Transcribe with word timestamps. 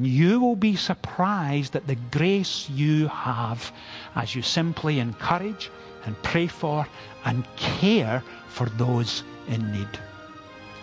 You 0.00 0.38
will 0.38 0.54
be 0.54 0.76
surprised 0.76 1.74
at 1.74 1.88
the 1.88 1.96
grace 2.12 2.70
you 2.70 3.08
have 3.08 3.72
as 4.14 4.32
you 4.32 4.42
simply 4.42 5.00
encourage 5.00 5.72
and 6.06 6.14
pray 6.22 6.46
for 6.46 6.86
and 7.24 7.44
care 7.56 8.22
for 8.46 8.68
those 8.78 9.24
in 9.48 9.72
need. 9.72 9.88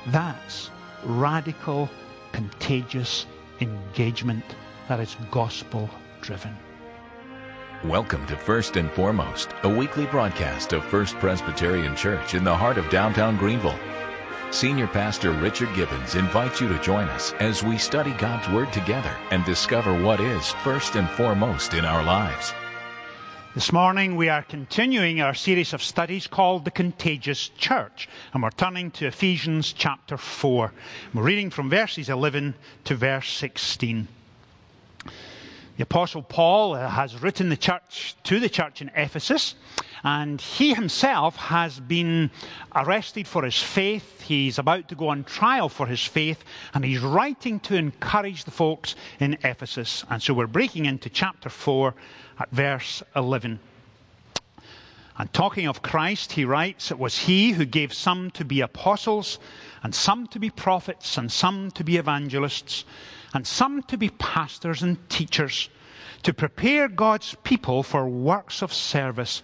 That's 0.08 0.70
radical, 1.06 1.90
contagious 2.34 3.26
engagement 3.62 4.44
that 4.90 5.00
is 5.00 5.16
gospel 5.32 5.90
driven. 6.20 6.54
Welcome 7.86 8.28
to 8.28 8.36
First 8.36 8.76
and 8.76 8.92
Foremost, 8.92 9.48
a 9.64 9.70
weekly 9.70 10.08
broadcast 10.08 10.74
of 10.74 10.84
First 10.84 11.16
Presbyterian 11.20 11.96
Church 11.96 12.34
in 12.34 12.44
the 12.44 12.54
heart 12.54 12.78
of 12.78 12.90
downtown 12.90 13.38
Greenville. 13.38 13.80
Senior 14.56 14.88
Pastor 14.88 15.32
Richard 15.32 15.68
Gibbons 15.76 16.16
invites 16.16 16.62
you 16.62 16.70
to 16.70 16.80
join 16.80 17.10
us 17.10 17.34
as 17.42 17.62
we 17.62 17.78
study 17.78 18.12
God's 18.12 18.48
Word 18.48 18.72
together 18.72 19.14
and 19.30 19.44
discover 19.44 20.02
what 20.02 20.22
is 20.22 20.50
first 20.64 20.96
and 20.96 21.10
foremost 21.10 21.74
in 21.74 21.84
our 21.84 22.02
lives. 22.02 22.54
This 23.54 23.74
morning 23.74 24.16
we 24.16 24.30
are 24.30 24.44
continuing 24.44 25.20
our 25.20 25.34
series 25.34 25.74
of 25.74 25.84
studies 25.84 26.26
called 26.26 26.64
The 26.64 26.72
Contagious 26.72 27.50
Church, 27.50 28.08
and 28.34 28.42
we're 28.42 28.50
turning 28.52 28.92
to 28.92 29.08
Ephesians 29.08 29.74
chapter 29.74 30.16
4. 30.16 30.72
We're 31.14 31.22
reading 31.22 31.50
from 31.50 31.70
verses 31.70 32.08
11 32.08 32.56
to 32.86 32.96
verse 32.96 33.30
16. 33.34 34.08
The 35.76 35.84
Apostle 35.84 36.22
Paul 36.22 36.76
uh, 36.76 36.88
has 36.88 37.22
written 37.22 37.50
the 37.50 37.58
church 37.58 38.16
to 38.24 38.40
the 38.40 38.48
church 38.48 38.82
in 38.82 38.90
Ephesus, 38.96 39.56
and 40.06 40.40
he 40.40 40.74
himself 40.74 41.36
has 41.36 41.80
been 41.80 42.32
arrested 42.74 43.28
for 43.28 43.44
his 43.44 43.62
faith. 43.62 44.22
He's 44.22 44.60
about 44.60 44.88
to 44.88 44.96
go 44.96 45.10
on 45.10 45.26
trial 45.26 45.68
for 45.68 45.88
his 45.88 46.06
faith, 46.06 46.44
and 46.74 46.86
he's 46.86 47.02
writing 47.02 47.60
to 47.62 47.76
encourage 47.76 48.46
the 48.46 48.52
folks 48.52 48.96
in 49.20 49.38
Ephesus. 49.44 50.06
And 50.10 50.22
so 50.22 50.34
we're 50.34 50.48
breaking 50.48 50.86
into 50.86 51.10
chapter 51.10 51.50
4 51.50 51.94
at 52.40 52.52
verse 52.52 53.04
11. 53.16 53.60
And 55.18 55.34
talking 55.34 55.68
of 55.68 55.82
Christ, 55.82 56.32
he 56.32 56.46
writes, 56.46 56.92
It 56.92 57.00
was 57.00 57.18
he 57.18 57.52
who 57.52 57.66
gave 57.66 57.94
some 57.94 58.32
to 58.32 58.46
be 58.46 58.62
apostles, 58.62 59.40
and 59.84 59.94
some 59.94 60.28
to 60.28 60.40
be 60.40 60.50
prophets, 60.50 61.18
and 61.18 61.32
some 61.32 61.72
to 61.72 61.84
be 61.84 61.98
evangelists 61.98 62.86
and 63.36 63.46
some 63.46 63.84
to 63.84 63.98
be 63.98 64.10
pastors 64.12 64.82
and 64.82 65.10
teachers, 65.10 65.70
to 66.24 66.34
prepare 66.34 66.88
God's 66.88 67.36
people 67.44 67.84
for 67.84 68.08
works 68.08 68.62
of 68.62 68.74
service, 68.74 69.44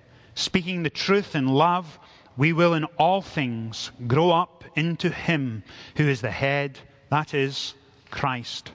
speaking 0.41 0.83
the 0.83 0.89
truth 0.89 1.35
in 1.35 1.47
love, 1.47 1.99
we 2.37 2.53
will 2.53 2.73
in 2.73 2.85
all 2.97 3.21
things 3.21 3.91
grow 4.07 4.31
up 4.31 4.63
into 4.75 5.09
Him 5.09 5.63
who 5.95 6.07
is 6.07 6.21
the 6.21 6.31
head, 6.31 6.79
that 7.09 7.33
is, 7.33 7.75
Christ. 8.09 8.71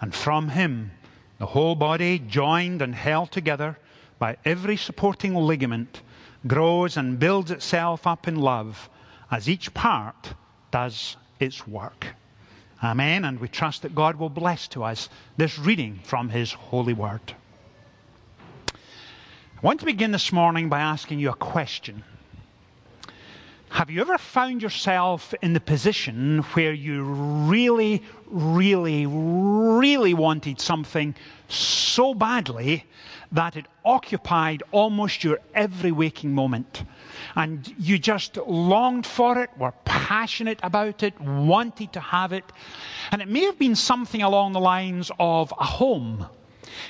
And 0.00 0.14
from 0.14 0.48
Him, 0.48 0.90
the 1.38 1.46
whole 1.46 1.74
body, 1.74 2.18
joined 2.18 2.82
and 2.82 2.94
held 2.94 3.30
together 3.30 3.78
by 4.18 4.36
every 4.44 4.76
supporting 4.76 5.34
ligament, 5.34 6.02
grows 6.46 6.96
and 6.96 7.18
builds 7.18 7.50
itself 7.50 8.06
up 8.06 8.26
in 8.26 8.36
love 8.36 8.88
as 9.30 9.48
each 9.48 9.72
part 9.74 10.34
does 10.70 11.16
its 11.38 11.66
work. 11.66 12.06
Amen. 12.82 13.24
And 13.24 13.40
we 13.40 13.48
trust 13.48 13.82
that 13.82 13.94
God 13.94 14.16
will 14.16 14.30
bless 14.30 14.68
to 14.68 14.84
us 14.84 15.08
this 15.36 15.58
reading 15.58 16.00
from 16.04 16.28
His 16.28 16.52
holy 16.52 16.94
word. 16.94 17.34
I 19.58 19.66
want 19.66 19.80
to 19.80 19.86
begin 19.86 20.12
this 20.12 20.30
morning 20.30 20.68
by 20.68 20.78
asking 20.78 21.18
you 21.18 21.30
a 21.30 21.34
question. 21.34 22.04
Have 23.70 23.90
you 23.90 24.00
ever 24.02 24.16
found 24.16 24.62
yourself 24.62 25.34
in 25.42 25.52
the 25.52 25.58
position 25.58 26.44
where 26.52 26.72
you 26.72 27.02
really, 27.02 28.04
really, 28.26 29.04
really 29.06 30.14
wanted 30.14 30.60
something 30.60 31.12
so 31.48 32.14
badly 32.14 32.84
that 33.32 33.56
it 33.56 33.66
occupied 33.84 34.62
almost 34.70 35.24
your 35.24 35.40
every 35.56 35.90
waking 35.90 36.32
moment? 36.32 36.84
And 37.34 37.74
you 37.80 37.98
just 37.98 38.36
longed 38.36 39.06
for 39.06 39.42
it, 39.42 39.50
were 39.58 39.74
passionate 39.84 40.60
about 40.62 41.02
it, 41.02 41.20
wanted 41.20 41.92
to 41.94 42.00
have 42.00 42.32
it. 42.32 42.44
And 43.10 43.20
it 43.20 43.26
may 43.26 43.44
have 43.46 43.58
been 43.58 43.74
something 43.74 44.22
along 44.22 44.52
the 44.52 44.60
lines 44.60 45.10
of 45.18 45.52
a 45.58 45.64
home 45.64 46.28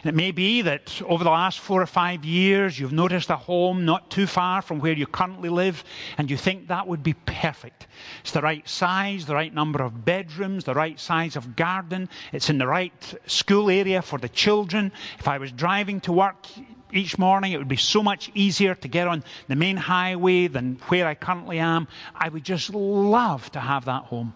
it 0.04 0.14
may 0.14 0.30
be 0.30 0.62
that 0.62 1.00
over 1.02 1.24
the 1.24 1.30
last 1.30 1.60
four 1.60 1.82
or 1.82 1.86
five 1.86 2.24
years, 2.24 2.78
you've 2.78 2.92
noticed 2.92 3.30
a 3.30 3.36
home 3.36 3.84
not 3.84 4.10
too 4.10 4.26
far 4.26 4.62
from 4.62 4.78
where 4.78 4.92
you 4.92 5.06
currently 5.06 5.48
live, 5.48 5.84
and 6.16 6.30
you 6.30 6.36
think 6.36 6.68
that 6.68 6.86
would 6.86 7.02
be 7.02 7.14
perfect. 7.14 7.86
It's 8.20 8.32
the 8.32 8.42
right 8.42 8.68
size, 8.68 9.26
the 9.26 9.34
right 9.34 9.52
number 9.52 9.82
of 9.82 10.04
bedrooms, 10.04 10.64
the 10.64 10.74
right 10.74 10.98
size 10.98 11.36
of 11.36 11.56
garden. 11.56 12.08
It's 12.32 12.50
in 12.50 12.58
the 12.58 12.66
right 12.66 13.14
school 13.26 13.70
area 13.70 14.02
for 14.02 14.18
the 14.18 14.28
children. 14.28 14.92
If 15.18 15.28
I 15.28 15.38
was 15.38 15.52
driving 15.52 16.00
to 16.02 16.12
work, 16.12 16.46
each 16.92 17.18
morning, 17.18 17.52
it 17.52 17.58
would 17.58 17.68
be 17.68 17.76
so 17.76 18.02
much 18.02 18.30
easier 18.34 18.74
to 18.74 18.88
get 18.88 19.06
on 19.06 19.22
the 19.46 19.56
main 19.56 19.76
highway 19.76 20.46
than 20.46 20.80
where 20.88 21.06
I 21.06 21.14
currently 21.14 21.58
am. 21.58 21.88
I 22.14 22.28
would 22.28 22.44
just 22.44 22.70
love 22.72 23.50
to 23.52 23.60
have 23.60 23.84
that 23.86 24.04
home. 24.04 24.34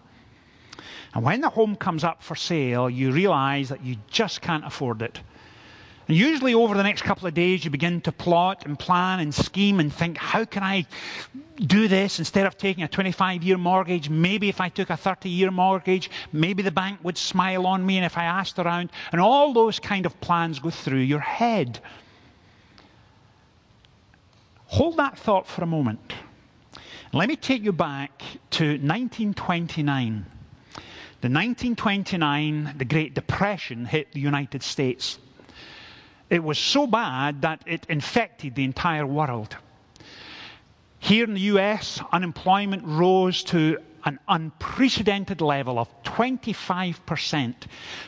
And 1.13 1.23
when 1.23 1.41
the 1.41 1.49
home 1.49 1.75
comes 1.75 2.03
up 2.03 2.23
for 2.23 2.35
sale, 2.35 2.89
you 2.89 3.11
realize 3.11 3.69
that 3.69 3.83
you 3.83 3.97
just 4.07 4.41
can't 4.41 4.65
afford 4.65 5.01
it. 5.01 5.21
Usually, 6.13 6.53
over 6.53 6.75
the 6.75 6.83
next 6.83 7.01
couple 7.01 7.27
of 7.27 7.33
days, 7.33 7.65
you 7.65 7.71
begin 7.71 7.99
to 8.01 8.11
plot 8.11 8.65
and 8.65 8.77
plan 8.77 9.19
and 9.19 9.33
scheme 9.33 9.79
and 9.79 9.91
think, 9.91 10.17
how 10.17 10.45
can 10.45 10.61
I 10.61 10.85
do 11.57 11.87
this 11.87 12.19
instead 12.19 12.45
of 12.45 12.57
taking 12.57 12.83
a 12.83 12.87
25 12.87 13.41
year 13.41 13.57
mortgage? 13.57 14.09
Maybe 14.09 14.47
if 14.47 14.61
I 14.61 14.69
took 14.69 14.91
a 14.91 14.97
30 14.97 15.29
year 15.29 15.49
mortgage, 15.49 16.11
maybe 16.31 16.61
the 16.61 16.71
bank 16.71 16.99
would 17.03 17.17
smile 17.17 17.65
on 17.65 17.83
me. 17.83 17.97
And 17.97 18.05
if 18.05 18.17
I 18.17 18.25
asked 18.25 18.59
around, 18.59 18.91
and 19.11 19.19
all 19.19 19.53
those 19.53 19.79
kind 19.79 20.05
of 20.05 20.19
plans 20.21 20.59
go 20.59 20.69
through 20.69 20.99
your 20.99 21.19
head. 21.19 21.79
Hold 24.67 24.97
that 24.97 25.17
thought 25.17 25.47
for 25.47 25.63
a 25.63 25.67
moment. 25.67 26.13
Let 27.11 27.27
me 27.27 27.35
take 27.35 27.63
you 27.63 27.71
back 27.71 28.21
to 28.51 28.65
1929. 28.65 30.25
The 31.21 31.29
1929, 31.29 32.75
the 32.77 32.85
Great 32.85 33.13
Depression 33.13 33.85
hit 33.85 34.11
the 34.13 34.19
United 34.19 34.61
States. 34.61 35.17
It 36.33 36.43
was 36.43 36.57
so 36.57 36.87
bad 36.87 37.43
that 37.43 37.61
it 37.67 37.85
infected 37.89 38.55
the 38.55 38.63
entire 38.63 39.05
world. 39.05 39.55
Here 40.97 41.25
in 41.25 41.35
the 41.35 41.41
US, 41.41 42.01
unemployment 42.11 42.81
rose 42.85 43.43
to 43.43 43.77
an 44.05 44.17
unprecedented 44.27 45.41
level 45.41 45.77
of 45.77 45.89
25%. 46.01 47.53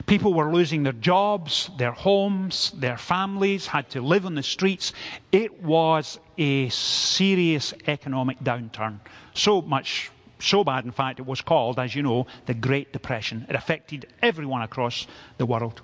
People 0.08 0.34
were 0.34 0.52
losing 0.52 0.82
their 0.82 0.94
jobs, 0.94 1.70
their 1.78 1.92
homes, 1.92 2.72
their 2.72 2.98
families, 2.98 3.68
had 3.68 3.92
to 3.92 4.02
live 4.02 4.26
on 4.26 4.34
the 4.34 4.42
streets. 4.42 4.94
It 5.32 5.62
was 5.62 6.18
a 6.40 6.70
serious 6.70 7.76
economic 7.86 8.40
downturn. 8.40 9.02
So 9.36 9.62
much, 9.62 10.10
so 10.40 10.64
bad, 10.64 10.84
in 10.84 10.92
fact, 10.92 11.20
it 11.20 11.28
was 11.28 11.42
called, 11.42 11.78
as 11.78 11.94
you 11.94 12.02
know, 12.02 12.26
the 12.48 12.56
Great 12.56 12.92
Depression. 12.92 13.46
It 13.48 13.56
affected 13.56 14.08
everyone 14.24 14.64
across 14.64 15.06
the 15.38 15.46
world. 15.46 15.84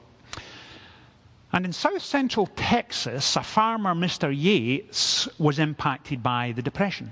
And 1.53 1.65
in 1.65 1.73
south 1.73 2.01
central 2.01 2.47
Texas, 2.55 3.35
a 3.35 3.43
farmer, 3.43 3.93
Mr. 3.93 4.33
Yates, 4.33 5.27
was 5.37 5.59
impacted 5.59 6.23
by 6.23 6.53
the 6.53 6.61
Depression. 6.61 7.11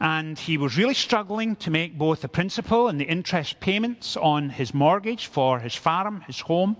And 0.00 0.38
he 0.38 0.56
was 0.56 0.76
really 0.76 0.94
struggling 0.94 1.56
to 1.56 1.70
make 1.70 1.98
both 1.98 2.20
the 2.20 2.28
principal 2.28 2.86
and 2.86 3.00
the 3.00 3.04
interest 3.04 3.58
payments 3.58 4.16
on 4.16 4.50
his 4.50 4.72
mortgage 4.72 5.26
for 5.26 5.58
his 5.58 5.74
farm, 5.74 6.20
his 6.20 6.38
home. 6.38 6.76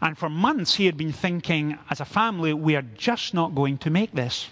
And 0.00 0.16
for 0.16 0.30
months, 0.30 0.76
he 0.76 0.86
had 0.86 0.96
been 0.96 1.12
thinking, 1.12 1.76
as 1.90 2.00
a 2.00 2.04
family, 2.04 2.52
we 2.52 2.76
are 2.76 2.84
just 2.96 3.34
not 3.34 3.56
going 3.56 3.78
to 3.78 3.90
make 3.90 4.12
this. 4.12 4.48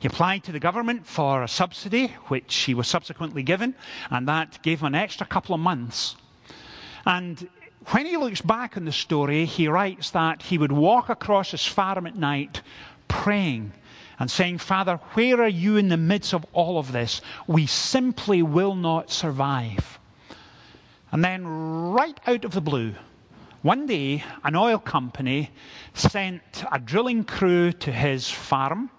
He 0.00 0.08
applied 0.08 0.44
to 0.44 0.52
the 0.52 0.58
government 0.58 1.06
for 1.06 1.42
a 1.42 1.48
subsidy, 1.48 2.08
which 2.28 2.54
he 2.54 2.72
was 2.72 2.88
subsequently 2.88 3.42
given, 3.42 3.74
and 4.10 4.26
that 4.28 4.62
gave 4.62 4.80
him 4.80 4.86
an 4.86 4.94
extra 4.94 5.26
couple 5.26 5.54
of 5.54 5.60
months. 5.60 6.16
And 7.04 7.46
when 7.88 8.06
he 8.06 8.16
looks 8.16 8.40
back 8.40 8.76
on 8.76 8.84
the 8.84 8.92
story, 8.92 9.44
he 9.44 9.68
writes 9.68 10.10
that 10.10 10.42
he 10.42 10.58
would 10.58 10.72
walk 10.72 11.08
across 11.08 11.50
his 11.50 11.66
farm 11.66 12.06
at 12.06 12.16
night 12.16 12.62
praying 13.08 13.72
and 14.18 14.30
saying, 14.30 14.58
Father, 14.58 14.96
where 15.14 15.42
are 15.42 15.48
you 15.48 15.76
in 15.76 15.88
the 15.88 15.96
midst 15.96 16.34
of 16.34 16.46
all 16.52 16.78
of 16.78 16.92
this? 16.92 17.20
We 17.46 17.66
simply 17.66 18.42
will 18.42 18.74
not 18.74 19.10
survive. 19.10 19.98
And 21.12 21.24
then, 21.24 21.46
right 21.46 22.18
out 22.26 22.44
of 22.44 22.52
the 22.52 22.60
blue, 22.60 22.94
One 23.64 23.86
day, 23.86 24.22
an 24.42 24.56
oil 24.56 24.78
company 24.78 25.50
sent 25.94 26.42
a 26.70 26.78
drilling 26.78 27.24
crew 27.24 27.72
to 27.72 27.90
his 27.90 28.30
farm. 28.30 28.90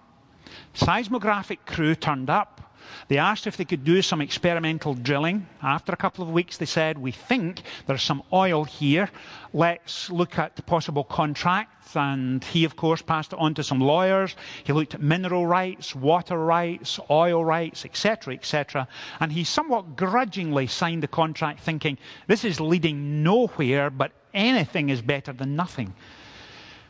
Seismographic 0.74 1.64
crew 1.66 1.94
turned 1.94 2.28
up. 2.28 2.65
They 3.08 3.18
asked 3.18 3.46
if 3.46 3.56
they 3.56 3.64
could 3.64 3.84
do 3.84 4.02
some 4.02 4.20
experimental 4.20 4.94
drilling. 4.94 5.46
After 5.62 5.92
a 5.92 5.96
couple 5.96 6.24
of 6.24 6.30
weeks, 6.30 6.56
they 6.56 6.66
said, 6.66 6.98
We 6.98 7.12
think 7.12 7.62
there's 7.86 8.02
some 8.02 8.22
oil 8.32 8.64
here. 8.64 9.10
Let's 9.52 10.10
look 10.10 10.38
at 10.38 10.56
the 10.56 10.62
possible 10.62 11.04
contracts. 11.04 11.96
And 11.96 12.42
he, 12.42 12.64
of 12.64 12.76
course, 12.76 13.02
passed 13.02 13.32
it 13.32 13.38
on 13.38 13.54
to 13.54 13.62
some 13.62 13.80
lawyers. 13.80 14.34
He 14.64 14.72
looked 14.72 14.94
at 14.94 15.00
mineral 15.00 15.46
rights, 15.46 15.94
water 15.94 16.38
rights, 16.38 16.98
oil 17.10 17.44
rights, 17.44 17.84
etc., 17.84 18.34
etc. 18.34 18.88
And 19.20 19.32
he 19.32 19.44
somewhat 19.44 19.96
grudgingly 19.96 20.66
signed 20.66 21.02
the 21.02 21.08
contract, 21.08 21.60
thinking, 21.60 21.98
This 22.26 22.44
is 22.44 22.60
leading 22.60 23.22
nowhere, 23.22 23.90
but 23.90 24.12
anything 24.34 24.88
is 24.88 25.00
better 25.00 25.32
than 25.32 25.56
nothing. 25.56 25.94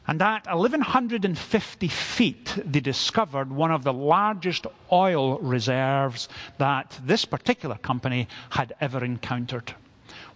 And 0.08 0.22
at 0.22 0.46
1150 0.46 1.88
feet, 1.88 2.58
they 2.64 2.78
discovered 2.78 3.50
one 3.50 3.72
of 3.72 3.82
the 3.82 3.92
largest 3.92 4.66
oil 4.92 5.38
reserves 5.40 6.28
that 6.58 6.98
this 7.04 7.24
particular 7.24 7.74
company 7.76 8.28
had 8.50 8.72
ever 8.80 9.04
encountered. 9.04 9.74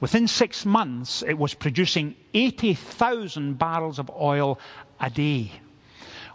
Within 0.00 0.26
six 0.26 0.66
months, 0.66 1.22
it 1.22 1.38
was 1.38 1.54
producing 1.54 2.16
80,000 2.34 3.58
barrels 3.58 3.98
of 4.00 4.10
oil 4.10 4.58
a 4.98 5.08
day. 5.08 5.52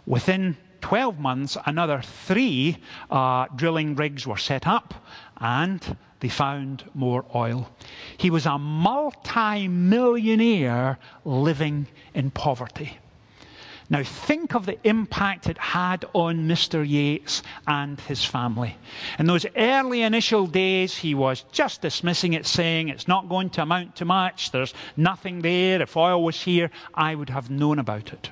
Within 0.06 0.56
12 0.80 1.18
months, 1.18 1.58
another 1.66 2.00
three 2.00 2.78
uh, 3.10 3.46
drilling 3.54 3.96
rigs 3.96 4.26
were 4.26 4.36
set 4.38 4.66
up 4.66 4.94
and 5.38 5.96
they 6.20 6.28
found 6.28 6.84
more 6.94 7.24
oil. 7.34 7.70
He 8.16 8.30
was 8.30 8.46
a 8.46 8.56
multi 8.56 9.68
millionaire 9.68 10.98
living 11.24 11.88
in 12.14 12.30
poverty. 12.30 12.98
Now, 13.88 14.02
think 14.02 14.54
of 14.54 14.66
the 14.66 14.78
impact 14.86 15.48
it 15.48 15.58
had 15.58 16.04
on 16.12 16.48
Mr. 16.48 16.88
Yates 16.88 17.42
and 17.68 18.00
his 18.00 18.24
family. 18.24 18.76
In 19.18 19.26
those 19.26 19.46
early 19.56 20.02
initial 20.02 20.48
days, 20.48 20.96
he 20.96 21.14
was 21.14 21.44
just 21.52 21.82
dismissing 21.82 22.32
it, 22.32 22.46
saying 22.46 22.88
it's 22.88 23.06
not 23.06 23.28
going 23.28 23.50
to 23.50 23.62
amount 23.62 23.94
to 23.96 24.04
much, 24.04 24.50
there's 24.50 24.74
nothing 24.96 25.40
there. 25.40 25.80
If 25.80 25.96
oil 25.96 26.24
was 26.24 26.42
here, 26.42 26.70
I 26.94 27.14
would 27.14 27.30
have 27.30 27.48
known 27.48 27.78
about 27.78 28.12
it. 28.12 28.30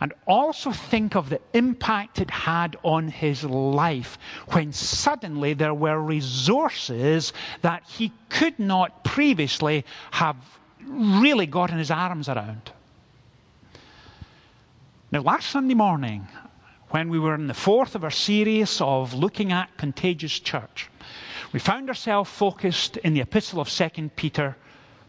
And 0.00 0.12
also 0.26 0.72
think 0.72 1.14
of 1.14 1.30
the 1.30 1.40
impact 1.54 2.20
it 2.20 2.30
had 2.30 2.76
on 2.82 3.08
his 3.08 3.44
life 3.44 4.18
when 4.48 4.72
suddenly 4.72 5.54
there 5.54 5.74
were 5.74 5.98
resources 5.98 7.32
that 7.62 7.84
he 7.88 8.12
could 8.28 8.58
not 8.58 9.04
previously 9.04 9.84
have 10.10 10.36
really 10.84 11.46
gotten 11.46 11.78
his 11.78 11.90
arms 11.90 12.28
around. 12.28 12.72
Now, 15.16 15.22
last 15.22 15.48
Sunday 15.48 15.72
morning, 15.72 16.28
when 16.90 17.08
we 17.08 17.18
were 17.18 17.34
in 17.34 17.46
the 17.46 17.54
fourth 17.54 17.94
of 17.94 18.04
our 18.04 18.10
series 18.10 18.82
of 18.82 19.14
looking 19.14 19.50
at 19.50 19.74
contagious 19.78 20.38
church, 20.38 20.90
we 21.54 21.58
found 21.58 21.88
ourselves 21.88 22.28
focused 22.28 22.98
in 22.98 23.14
the 23.14 23.22
epistle 23.22 23.58
of 23.58 23.70
2 23.70 24.10
Peter, 24.14 24.58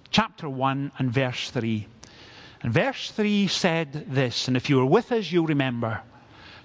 chapter 0.09 0.47
1 0.47 0.93
and 0.97 1.11
verse 1.11 1.49
3. 1.51 1.85
And 2.61 2.71
verse 2.71 3.11
3 3.11 3.47
said 3.47 4.05
this, 4.07 4.47
and 4.47 4.55
if 4.55 4.69
you 4.69 4.77
were 4.77 4.85
with 4.85 5.11
us, 5.11 5.29
you'll 5.29 5.45
remember. 5.45 5.99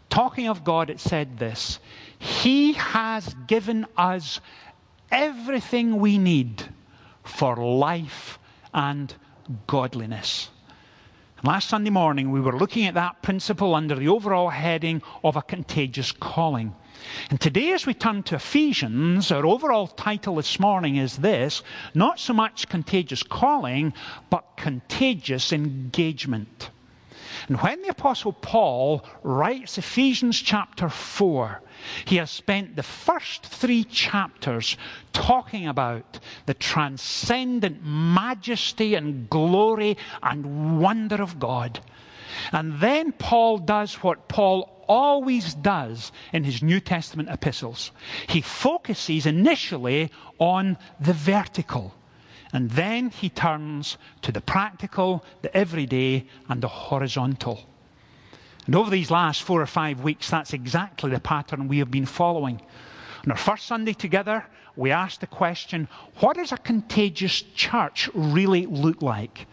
Talking 0.09 0.47
of 0.47 0.62
God, 0.62 0.89
it 0.89 1.00
said 1.00 1.37
this 1.37 1.81
He 2.21 2.75
has 2.75 3.35
given 3.49 3.87
us 3.97 4.39
everything 5.11 5.97
we 5.97 6.17
need 6.17 6.62
for 7.25 7.56
life 7.56 8.39
and 8.73 9.12
godliness. 9.67 10.49
Last 11.44 11.71
Sunday 11.71 11.91
morning, 11.91 12.31
we 12.31 12.41
were 12.41 12.56
looking 12.56 12.87
at 12.87 12.94
that 12.94 13.21
principle 13.21 13.75
under 13.75 13.97
the 13.97 14.06
overall 14.06 14.50
heading 14.50 15.03
of 15.25 15.35
a 15.35 15.43
contagious 15.43 16.12
calling. 16.12 16.73
And 17.31 17.41
today, 17.41 17.73
as 17.73 17.85
we 17.85 17.94
turn 17.94 18.23
to 18.25 18.37
Ephesians, 18.37 19.33
our 19.33 19.44
overall 19.44 19.89
title 19.89 20.37
this 20.37 20.61
morning 20.61 20.94
is 20.94 21.17
this 21.17 21.65
not 21.94 22.21
so 22.21 22.33
much 22.33 22.69
contagious 22.69 23.25
calling, 23.25 23.93
but 24.31 24.56
contagious 24.56 25.53
engagement. 25.53 26.71
And 27.49 27.61
when 27.61 27.83
the 27.83 27.89
Apostle 27.89 28.33
Paul 28.33 29.05
writes 29.23 29.79
Ephesians 29.79 30.41
chapter 30.41 30.89
4, 30.89 31.61
he 32.05 32.17
has 32.17 32.31
spent 32.31 32.77
the 32.77 32.83
first 32.83 33.44
three 33.44 33.85
chapters 33.85 34.77
talking 35.12 35.67
about 35.67 36.21
the 36.47 36.55
transcendent 36.55 37.85
majesty 37.85 38.94
and 38.94 39.29
glory 39.29 39.97
and 40.23 40.81
wonder 40.81 41.21
of 41.21 41.39
God. 41.39 41.81
And 42.53 42.81
then 42.81 43.12
Paul 43.12 43.59
does 43.59 43.94
what 43.97 44.29
Paul 44.29 44.85
always 44.89 45.55
does 45.55 46.12
in 46.33 46.44
his 46.44 46.62
New 46.62 46.81
Testament 46.81 47.29
epistles. 47.29 47.93
He 48.29 48.41
focuses 48.41 49.27
initially 49.27 50.11
on 50.39 50.79
the 51.00 51.12
vertical. 51.12 51.94
And 52.52 52.70
then 52.70 53.10
he 53.10 53.31
turns 53.31 53.96
to 54.22 54.32
the 54.32 54.40
practical, 54.40 55.25
the 55.40 55.54
everyday, 55.56 56.26
and 56.49 56.62
the 56.62 56.69
horizontal. 56.69 57.60
And 58.66 58.76
over 58.76 58.90
these 58.90 59.10
last 59.10 59.43
four 59.43 59.60
or 59.60 59.66
five 59.66 60.00
weeks, 60.00 60.31
that's 60.31 60.52
exactly 60.52 61.10
the 61.10 61.20
pattern 61.20 61.69
we 61.69 61.78
have 61.78 61.90
been 61.90 62.06
following. 62.06 62.60
On 63.25 63.31
our 63.31 63.37
first 63.37 63.66
Sunday 63.66 63.93
together, 63.93 64.44
we 64.76 64.90
asked 64.90 65.20
the 65.20 65.26
question 65.26 65.88
what 66.20 66.37
does 66.37 66.52
a 66.52 66.56
contagious 66.56 67.43
church 67.54 68.08
really 68.14 68.66
look 68.66 69.02
like? 69.02 69.46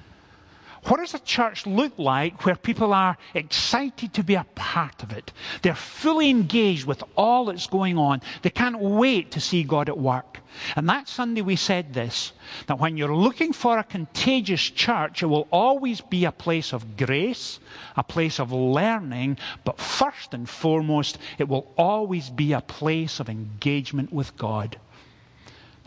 What 0.86 0.98
does 0.98 1.14
a 1.14 1.20
church 1.20 1.66
look 1.66 1.98
like 1.98 2.46
where 2.46 2.56
people 2.56 2.94
are 2.94 3.18
excited 3.34 4.14
to 4.14 4.24
be 4.24 4.36
a 4.36 4.46
part 4.56 5.04
of 5.04 5.12
it? 5.12 5.34
They're 5.62 5.76
fully 5.76 6.30
engaged 6.30 6.86
with 6.86 7.04
all 7.18 7.46
that's 7.46 7.68
going 7.68 7.98
on. 7.98 8.22
They 8.42 8.50
can't 8.50 8.80
wait 8.80 9.31
to 9.31 9.42
see 9.42 9.64
God 9.64 9.90
at 9.90 9.98
work. 9.98 10.40
And 10.76 10.90
that 10.90 11.08
Sunday 11.08 11.42
we 11.42 11.56
said 11.56 11.94
this 11.94 12.31
that 12.68 12.80
when 12.80 12.98
you're 12.98 13.16
looking 13.16 13.54
for 13.54 13.78
a 13.78 13.84
contagious 13.84 14.62
church, 14.62 15.22
it 15.22 15.28
will 15.28 15.48
always 15.52 16.02
be 16.02 16.26
a 16.26 16.31
place 16.31 16.74
of 16.74 16.98
grace, 16.98 17.60
a 17.96 18.04
place 18.04 18.40
of 18.40 18.52
learning, 18.52 19.38
but 19.64 19.80
first 19.80 20.34
and 20.34 20.50
foremost, 20.50 21.18
it 21.38 21.48
will 21.48 21.72
always 21.78 22.30
be 22.30 22.54
a 22.54 22.62
place 22.62 23.20
of 23.20 23.30
engagement 23.30 24.12
with 24.12 24.36
God. 24.38 24.78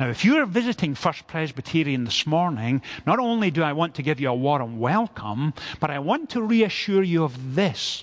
Now, 0.02 0.08
if 0.08 0.24
you're 0.24 0.46
visiting 0.46 0.96
First 0.96 1.28
Presbyterian 1.28 2.02
this 2.02 2.26
morning, 2.26 2.82
not 3.06 3.20
only 3.20 3.52
do 3.52 3.62
I 3.62 3.72
want 3.72 3.94
to 3.94 4.02
give 4.02 4.18
you 4.18 4.30
a 4.30 4.34
warm 4.34 4.80
welcome, 4.80 5.54
but 5.78 5.92
I 5.92 6.00
want 6.00 6.28
to 6.30 6.42
reassure 6.42 7.04
you 7.04 7.22
of 7.22 7.54
this 7.54 8.02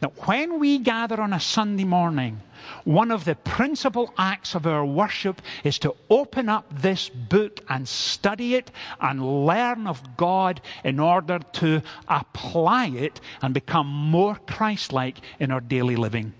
that 0.00 0.26
when 0.26 0.58
we 0.58 0.78
gather 0.78 1.20
on 1.20 1.34
a 1.34 1.38
Sunday 1.40 1.84
morning, 1.84 2.40
one 2.84 3.10
of 3.10 3.26
the 3.26 3.34
principal 3.34 4.14
acts 4.16 4.54
of 4.54 4.66
our 4.66 4.86
worship 4.86 5.42
is 5.64 5.78
to 5.80 5.94
open 6.08 6.48
up 6.48 6.64
this 6.80 7.10
book 7.10 7.60
and 7.68 7.86
study 7.86 8.54
it 8.54 8.70
and 9.02 9.44
learn 9.46 9.86
of 9.86 10.16
God 10.16 10.62
in 10.82 10.98
order 10.98 11.40
to 11.60 11.82
apply 12.08 12.86
it 12.86 13.20
and 13.42 13.52
become 13.52 13.86
more 13.86 14.36
Christ 14.46 14.94
like 14.94 15.18
in 15.38 15.50
our 15.50 15.60
daily 15.60 15.96
living. 15.96 16.32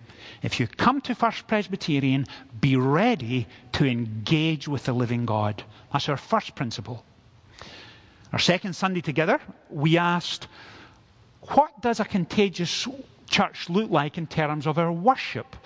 If 0.45 0.61
you 0.61 0.67
come 0.67 1.01
to 1.01 1.15
First 1.15 1.47
Presbyterian, 1.47 2.27
be 2.61 2.77
ready 2.77 3.49
to 3.73 3.87
engage 3.87 4.69
with 4.69 4.85
the 4.85 4.93
living 4.93 5.25
God. 5.25 5.65
That's 5.91 6.11
our 6.11 6.19
first 6.19 6.55
principle. 6.55 7.03
Our 8.31 8.39
second 8.39 8.75
Sunday 8.75 9.01
together, 9.01 9.41
we 9.71 9.97
asked, 9.97 10.49
what 11.55 11.81
does 11.81 11.99
a 11.99 12.05
contagious 12.05 12.87
church 13.27 13.71
look 13.71 13.91
like 13.91 14.19
in 14.19 14.27
terms 14.27 14.67
of 14.67 14.77
our 14.77 14.93
worship? 14.93 15.57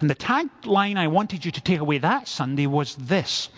And 0.00 0.10
the 0.10 0.16
tagline 0.16 0.96
I 0.96 1.06
wanted 1.06 1.44
you 1.44 1.52
to 1.52 1.60
take 1.60 1.78
away 1.78 1.98
that 1.98 2.26
Sunday 2.26 2.66
was 2.66 2.96
this 2.96 3.50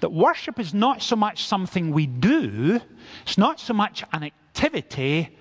that 0.00 0.10
worship 0.10 0.58
is 0.58 0.74
not 0.74 1.00
so 1.00 1.14
much 1.14 1.44
something 1.44 1.92
we 1.92 2.06
do, 2.06 2.80
it's 3.22 3.38
not 3.38 3.60
so 3.60 3.72
much 3.72 4.02
an 4.12 4.24
activity 4.24 5.38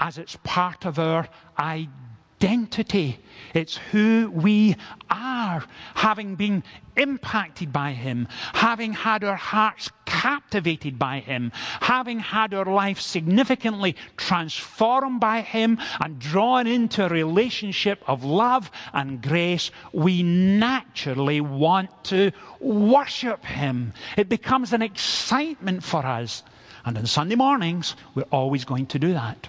as 0.00 0.18
it's 0.18 0.36
part 0.42 0.84
of 0.84 0.98
our 0.98 1.28
identity 1.56 2.00
identity. 2.44 3.18
It's 3.54 3.76
who 3.76 4.30
we 4.34 4.76
are, 5.10 5.64
having 5.94 6.34
been 6.34 6.62
impacted 6.96 7.72
by 7.72 7.92
Him, 7.92 8.28
having 8.52 8.92
had 8.92 9.24
our 9.24 9.36
hearts 9.36 9.90
captivated 10.04 10.98
by 10.98 11.20
Him, 11.20 11.52
having 11.80 12.18
had 12.18 12.52
our 12.52 12.64
life 12.66 13.00
significantly 13.00 13.96
transformed 14.16 15.20
by 15.20 15.40
Him 15.40 15.78
and 16.00 16.18
drawn 16.18 16.66
into 16.66 17.06
a 17.06 17.08
relationship 17.08 18.02
of 18.06 18.24
love 18.24 18.70
and 18.92 19.22
grace, 19.22 19.70
we 19.92 20.22
naturally 20.22 21.40
want 21.40 21.90
to 22.04 22.30
worship 22.60 23.44
Him. 23.44 23.92
It 24.18 24.28
becomes 24.28 24.72
an 24.72 24.82
excitement 24.82 25.82
for 25.82 26.04
us. 26.04 26.42
And 26.84 26.98
on 26.98 27.06
Sunday 27.06 27.36
mornings, 27.36 27.96
we're 28.14 28.24
always 28.30 28.64
going 28.66 28.86
to 28.86 28.98
do 28.98 29.14
that. 29.14 29.48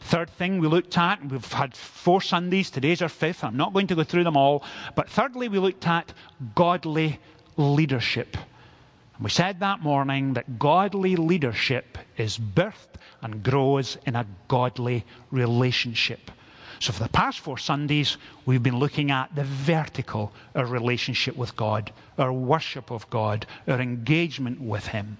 Third 0.00 0.30
thing 0.30 0.60
we 0.60 0.68
looked 0.68 0.96
at, 0.96 1.24
we've 1.24 1.52
had 1.52 1.74
four 1.74 2.20
Sundays, 2.20 2.70
today's 2.70 3.02
our 3.02 3.08
fifth. 3.08 3.44
I'm 3.44 3.56
not 3.56 3.72
going 3.72 3.86
to 3.88 3.94
go 3.94 4.04
through 4.04 4.24
them 4.24 4.36
all. 4.36 4.64
But 4.94 5.08
thirdly, 5.08 5.48
we 5.48 5.58
looked 5.58 5.86
at 5.86 6.12
godly 6.54 7.18
leadership. 7.56 8.36
And 9.14 9.24
we 9.24 9.30
said 9.30 9.60
that 9.60 9.80
morning 9.80 10.34
that 10.34 10.58
godly 10.58 11.16
leadership 11.16 11.98
is 12.16 12.38
birthed 12.38 12.98
and 13.22 13.42
grows 13.42 13.98
in 14.06 14.16
a 14.16 14.26
godly 14.48 15.04
relationship. 15.30 16.30
So, 16.80 16.94
for 16.94 17.02
the 17.02 17.10
past 17.10 17.40
four 17.40 17.58
Sundays, 17.58 18.16
we've 18.46 18.62
been 18.62 18.78
looking 18.78 19.10
at 19.10 19.34
the 19.34 19.44
vertical, 19.44 20.32
our 20.54 20.64
relationship 20.64 21.36
with 21.36 21.54
God, 21.54 21.92
our 22.16 22.32
worship 22.32 22.90
of 22.90 23.08
God, 23.10 23.44
our 23.68 23.80
engagement 23.80 24.58
with 24.58 24.86
Him. 24.86 25.18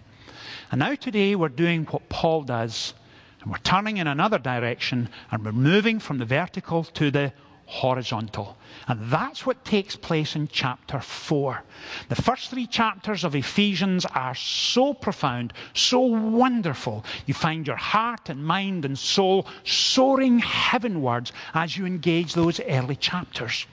And 0.72 0.78
now 0.78 0.94
today, 0.94 1.34
we're 1.34 1.50
doing 1.50 1.84
what 1.84 2.08
Paul 2.08 2.44
does, 2.44 2.94
and 3.42 3.50
we're 3.50 3.58
turning 3.58 3.96
in 3.96 4.06
another 4.06 4.38
direction, 4.38 5.08
and 5.30 5.44
we're 5.44 5.52
moving 5.52 5.98
from 5.98 6.18
the 6.18 6.24
vertical 6.24 6.84
to 6.84 7.10
the 7.10 7.32
horizontal. 7.70 8.56
And 8.88 8.98
that's 9.12 9.46
what 9.46 9.64
takes 9.64 9.94
place 9.94 10.34
in 10.34 10.48
chapter 10.48 10.98
4. 10.98 11.62
The 12.08 12.16
first 12.16 12.50
three 12.50 12.66
chapters 12.66 13.22
of 13.22 13.36
Ephesians 13.36 14.04
are 14.06 14.34
so 14.34 14.92
profound, 14.92 15.52
so 15.72 16.00
wonderful. 16.00 17.04
You 17.26 17.34
find 17.34 17.64
your 17.64 17.76
heart 17.76 18.28
and 18.28 18.44
mind 18.44 18.84
and 18.84 18.98
soul 18.98 19.46
soaring 19.62 20.40
heavenwards 20.40 21.32
as 21.54 21.76
you 21.76 21.86
engage 21.86 22.34
those 22.34 22.58
early 22.58 22.96
chapters. 22.96 23.66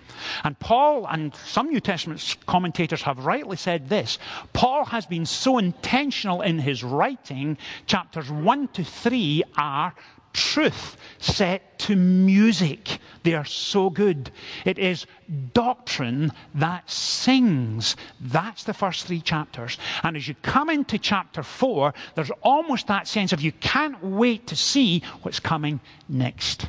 And 0.44 0.58
Paul 0.60 1.08
and 1.08 1.34
some 1.34 1.70
New 1.70 1.80
Testament 1.80 2.38
commentators 2.46 3.01
have 3.01 3.25
rightly 3.25 3.58
said 3.58 3.89
this 3.89 4.20
Paul 4.54 4.86
has 4.86 5.08
been 5.08 5.25
so 5.25 5.58
intentional 5.58 6.44
in 6.44 6.60
his 6.60 6.84
writing, 6.84 7.58
chapters 7.88 8.30
1 8.30 8.68
to 8.70 8.84
3 8.84 9.44
are 9.58 9.96
truth 10.38 10.98
set 11.20 11.79
to 11.79 11.96
music. 11.96 13.00
They 13.24 13.34
are 13.34 13.44
so 13.44 13.89
good. 13.89 14.32
It 14.65 14.77
is 14.77 15.08
doctrine 15.53 16.32
that 16.53 16.89
sings. 16.89 17.96
That's 18.22 18.63
the 18.63 18.74
first 18.74 19.08
three 19.08 19.20
chapters. 19.20 19.77
And 20.03 20.15
as 20.15 20.27
you 20.27 20.36
come 20.44 20.70
into 20.70 21.00
chapter 21.00 21.41
four, 21.41 21.94
there's 22.15 22.32
almost 22.41 22.88
that 22.88 23.08
sense 23.08 23.34
of 23.34 23.41
you 23.41 23.51
can't 23.53 24.01
wait 24.03 24.48
to 24.48 24.56
see 24.56 25.01
what's 25.24 25.39
coming 25.39 25.79
next. 26.08 26.67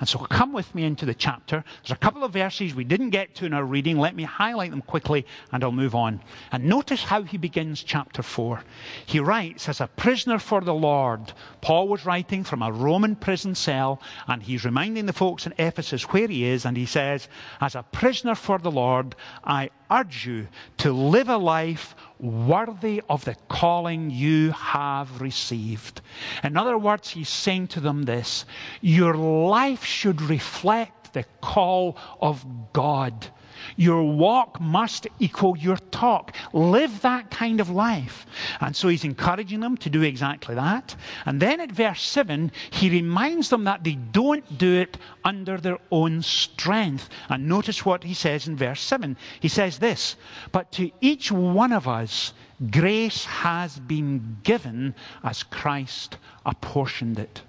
And 0.00 0.08
so 0.08 0.18
come 0.18 0.54
with 0.54 0.74
me 0.74 0.84
into 0.84 1.04
the 1.04 1.14
chapter. 1.14 1.62
There's 1.82 1.92
a 1.92 1.96
couple 1.96 2.24
of 2.24 2.32
verses 2.32 2.74
we 2.74 2.84
didn't 2.84 3.10
get 3.10 3.34
to 3.36 3.44
in 3.44 3.52
our 3.52 3.64
reading. 3.64 3.98
Let 3.98 4.16
me 4.16 4.22
highlight 4.22 4.70
them 4.70 4.80
quickly 4.80 5.26
and 5.52 5.62
I'll 5.62 5.72
move 5.72 5.94
on. 5.94 6.20
And 6.52 6.64
notice 6.64 7.04
how 7.04 7.22
he 7.22 7.36
begins 7.36 7.82
chapter 7.82 8.22
4. 8.22 8.64
He 9.04 9.20
writes, 9.20 9.68
as 9.68 9.82
a 9.82 9.86
prisoner 9.86 10.38
for 10.38 10.62
the 10.62 10.74
Lord. 10.74 11.34
Paul 11.60 11.86
was 11.86 12.06
writing 12.06 12.44
from 12.44 12.62
a 12.62 12.72
Roman 12.72 13.14
prison 13.14 13.54
cell 13.54 14.00
and 14.26 14.42
he's 14.42 14.64
reminding 14.64 15.04
the 15.04 15.12
folks 15.12 15.46
in 15.46 15.52
Ephesus 15.58 16.04
where 16.04 16.28
he 16.28 16.46
is. 16.46 16.64
And 16.64 16.78
he 16.78 16.86
says, 16.86 17.28
as 17.60 17.74
a 17.74 17.82
prisoner 17.82 18.34
for 18.34 18.58
the 18.58 18.70
Lord, 18.70 19.14
I 19.44 19.68
urge 19.90 20.26
you 20.26 20.48
to 20.78 20.92
live 20.92 21.28
a 21.28 21.36
life 21.36 21.94
worthy 22.18 23.02
of 23.08 23.24
the 23.24 23.34
calling 23.48 24.10
you 24.10 24.52
have 24.52 25.20
received. 25.20 26.00
In 26.44 26.56
other 26.56 26.76
words, 26.76 27.08
he's 27.10 27.28
saying 27.28 27.68
to 27.68 27.80
them 27.80 28.02
this 28.02 28.44
your 28.80 29.14
life 29.14 29.84
should 29.84 30.20
reflect 30.22 30.99
the 31.12 31.24
call 31.40 31.96
of 32.20 32.44
God. 32.72 33.28
Your 33.76 34.02
walk 34.02 34.60
must 34.60 35.06
equal 35.18 35.56
your 35.56 35.76
talk. 35.76 36.34
Live 36.52 37.02
that 37.02 37.30
kind 37.30 37.60
of 37.60 37.70
life. 37.70 38.26
And 38.60 38.74
so 38.74 38.88
he's 38.88 39.04
encouraging 39.04 39.60
them 39.60 39.76
to 39.78 39.90
do 39.90 40.02
exactly 40.02 40.54
that. 40.54 40.96
And 41.26 41.40
then 41.40 41.60
at 41.60 41.72
verse 41.72 42.02
7, 42.02 42.52
he 42.70 42.90
reminds 42.90 43.48
them 43.48 43.64
that 43.64 43.84
they 43.84 43.94
don't 43.94 44.58
do 44.58 44.80
it 44.80 44.96
under 45.24 45.58
their 45.58 45.78
own 45.90 46.22
strength. 46.22 47.08
And 47.28 47.48
notice 47.48 47.84
what 47.84 48.04
he 48.04 48.14
says 48.14 48.48
in 48.48 48.56
verse 48.56 48.80
7. 48.80 49.16
He 49.40 49.48
says 49.48 49.78
this 49.78 50.16
But 50.52 50.72
to 50.72 50.90
each 51.00 51.30
one 51.30 51.72
of 51.72 51.88
us, 51.88 52.32
grace 52.70 53.24
has 53.24 53.78
been 53.78 54.38
given 54.42 54.94
as 55.22 55.42
Christ 55.42 56.18
apportioned 56.44 57.18
it. 57.18 57.42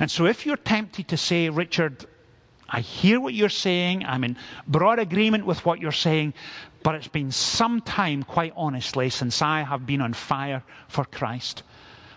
And 0.00 0.10
so 0.10 0.26
if 0.26 0.46
you're 0.46 0.56
tempted 0.56 1.08
to 1.08 1.16
say, 1.16 1.48
Richard, 1.48 2.06
I 2.68 2.80
hear 2.80 3.20
what 3.20 3.34
you're 3.34 3.48
saying. 3.48 4.04
I'm 4.04 4.24
in 4.24 4.36
broad 4.66 4.98
agreement 4.98 5.46
with 5.46 5.64
what 5.64 5.80
you're 5.80 5.92
saying. 5.92 6.34
But 6.82 6.94
it's 6.96 7.08
been 7.08 7.30
some 7.30 7.80
time, 7.80 8.22
quite 8.22 8.52
honestly, 8.56 9.08
since 9.10 9.40
I 9.40 9.62
have 9.62 9.86
been 9.86 10.00
on 10.00 10.12
fire 10.12 10.62
for 10.88 11.04
Christ. 11.04 11.62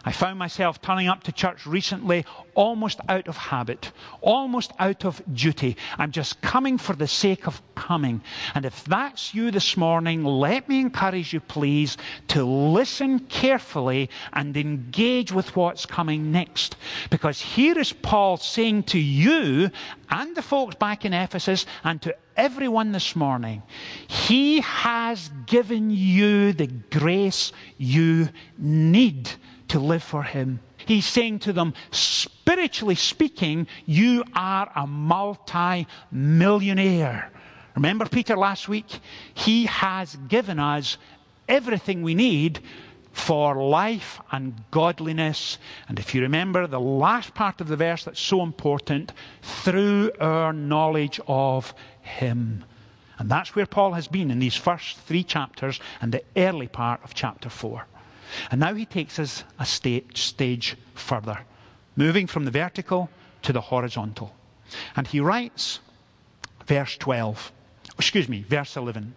I 0.08 0.12
found 0.14 0.40
myself 0.40 0.82
turning 0.82 1.10
up 1.10 1.24
to 1.24 1.34
church 1.34 1.66
recently 1.66 2.24
almost 2.56 3.02
out 3.10 3.28
of 3.28 3.36
habit, 3.36 3.92
almost 4.22 4.72
out 4.80 5.04
of 5.04 5.22
duty. 5.34 5.76
I'm 5.98 6.12
just 6.12 6.42
coming 6.42 6.78
for 6.78 6.96
the 6.96 7.10
sake 7.10 7.46
of 7.46 7.62
coming. 7.76 8.22
And 8.56 8.64
if 8.64 8.86
that's 8.86 9.36
you 9.36 9.52
this 9.52 9.76
morning, 9.76 10.24
let 10.24 10.70
me 10.70 10.80
encourage 10.80 11.34
you, 11.34 11.42
please, 11.42 11.98
to 12.30 12.46
listen 12.46 13.20
carefully 13.20 14.10
and 14.32 14.56
engage 14.56 15.34
with 15.34 15.54
what's 15.58 15.86
coming 15.86 16.32
next. 16.32 16.78
Because 17.10 17.42
here 17.42 17.78
is 17.78 17.92
Paul 17.92 18.38
saying 18.38 18.84
to 18.84 19.00
you 19.00 19.70
and 20.10 20.34
the 20.38 20.42
folks 20.42 20.76
back 20.76 21.04
in 21.04 21.12
Ephesus 21.12 21.66
and 21.84 22.02
to 22.04 22.16
everyone 22.38 22.94
this 22.94 23.14
morning, 23.14 23.62
He 24.08 24.62
has 24.62 25.30
given 25.48 25.90
you 25.90 26.54
the 26.54 26.68
grace 26.68 27.52
you 27.78 28.30
need 28.58 29.30
to 29.70 29.80
live 29.80 30.04
for 30.04 30.24
Him. 30.24 30.60
He's 30.78 31.06
saying 31.06 31.40
to 31.40 31.54
them, 31.54 31.74
spiritually 31.92 32.96
speaking, 32.96 33.68
you 33.86 34.24
are 34.36 34.72
a 34.76 34.88
multi 34.88 35.88
millionaire. 36.12 37.32
Remember 37.76 38.08
Peter 38.08 38.36
last 38.36 38.68
week? 38.68 39.00
He 39.34 39.66
has 39.66 40.16
given 40.28 40.60
us 40.60 40.98
everything 41.48 42.02
we 42.02 42.16
need 42.16 42.60
for 43.12 43.56
life 43.56 44.20
and 44.32 44.54
godliness. 44.72 45.58
And 45.88 46.00
if 46.00 46.14
you 46.16 46.22
remember 46.22 46.68
the 46.68 46.80
last 46.80 47.34
part 47.34 47.62
of 47.62 47.68
the 47.68 47.76
verse 47.76 48.04
that's 48.04 48.20
so 48.20 48.44
important, 48.44 49.12
through 49.42 50.12
our 50.20 50.54
knowledge 50.54 51.20
of 51.28 51.74
Him. 52.02 52.64
And 53.20 53.30
that's 53.30 53.56
where 53.56 53.66
Paul 53.66 53.94
has 53.94 54.08
been 54.08 54.30
in 54.30 54.40
these 54.40 54.56
first 54.56 54.98
three 55.00 55.24
chapters 55.24 55.80
and 56.02 56.12
the 56.12 56.24
early 56.36 56.68
part 56.68 57.04
of 57.04 57.14
chapter 57.14 57.50
4. 57.50 57.86
And 58.52 58.60
now 58.60 58.74
he 58.74 58.86
takes 58.86 59.20
us 59.20 59.44
a 59.60 59.66
stage, 59.66 60.22
stage 60.22 60.76
further, 60.96 61.40
moving 61.96 62.28
from 62.28 62.46
the 62.46 62.52
vertical 62.52 63.10
to 63.44 63.54
the 63.54 63.62
horizontal. 63.62 64.36
And 64.96 65.08
he 65.08 65.20
writes, 65.20 65.80
verse 66.66 66.98
12, 66.98 67.52
excuse 67.98 68.28
me, 68.28 68.44
verse 68.48 68.76
11. 68.76 69.16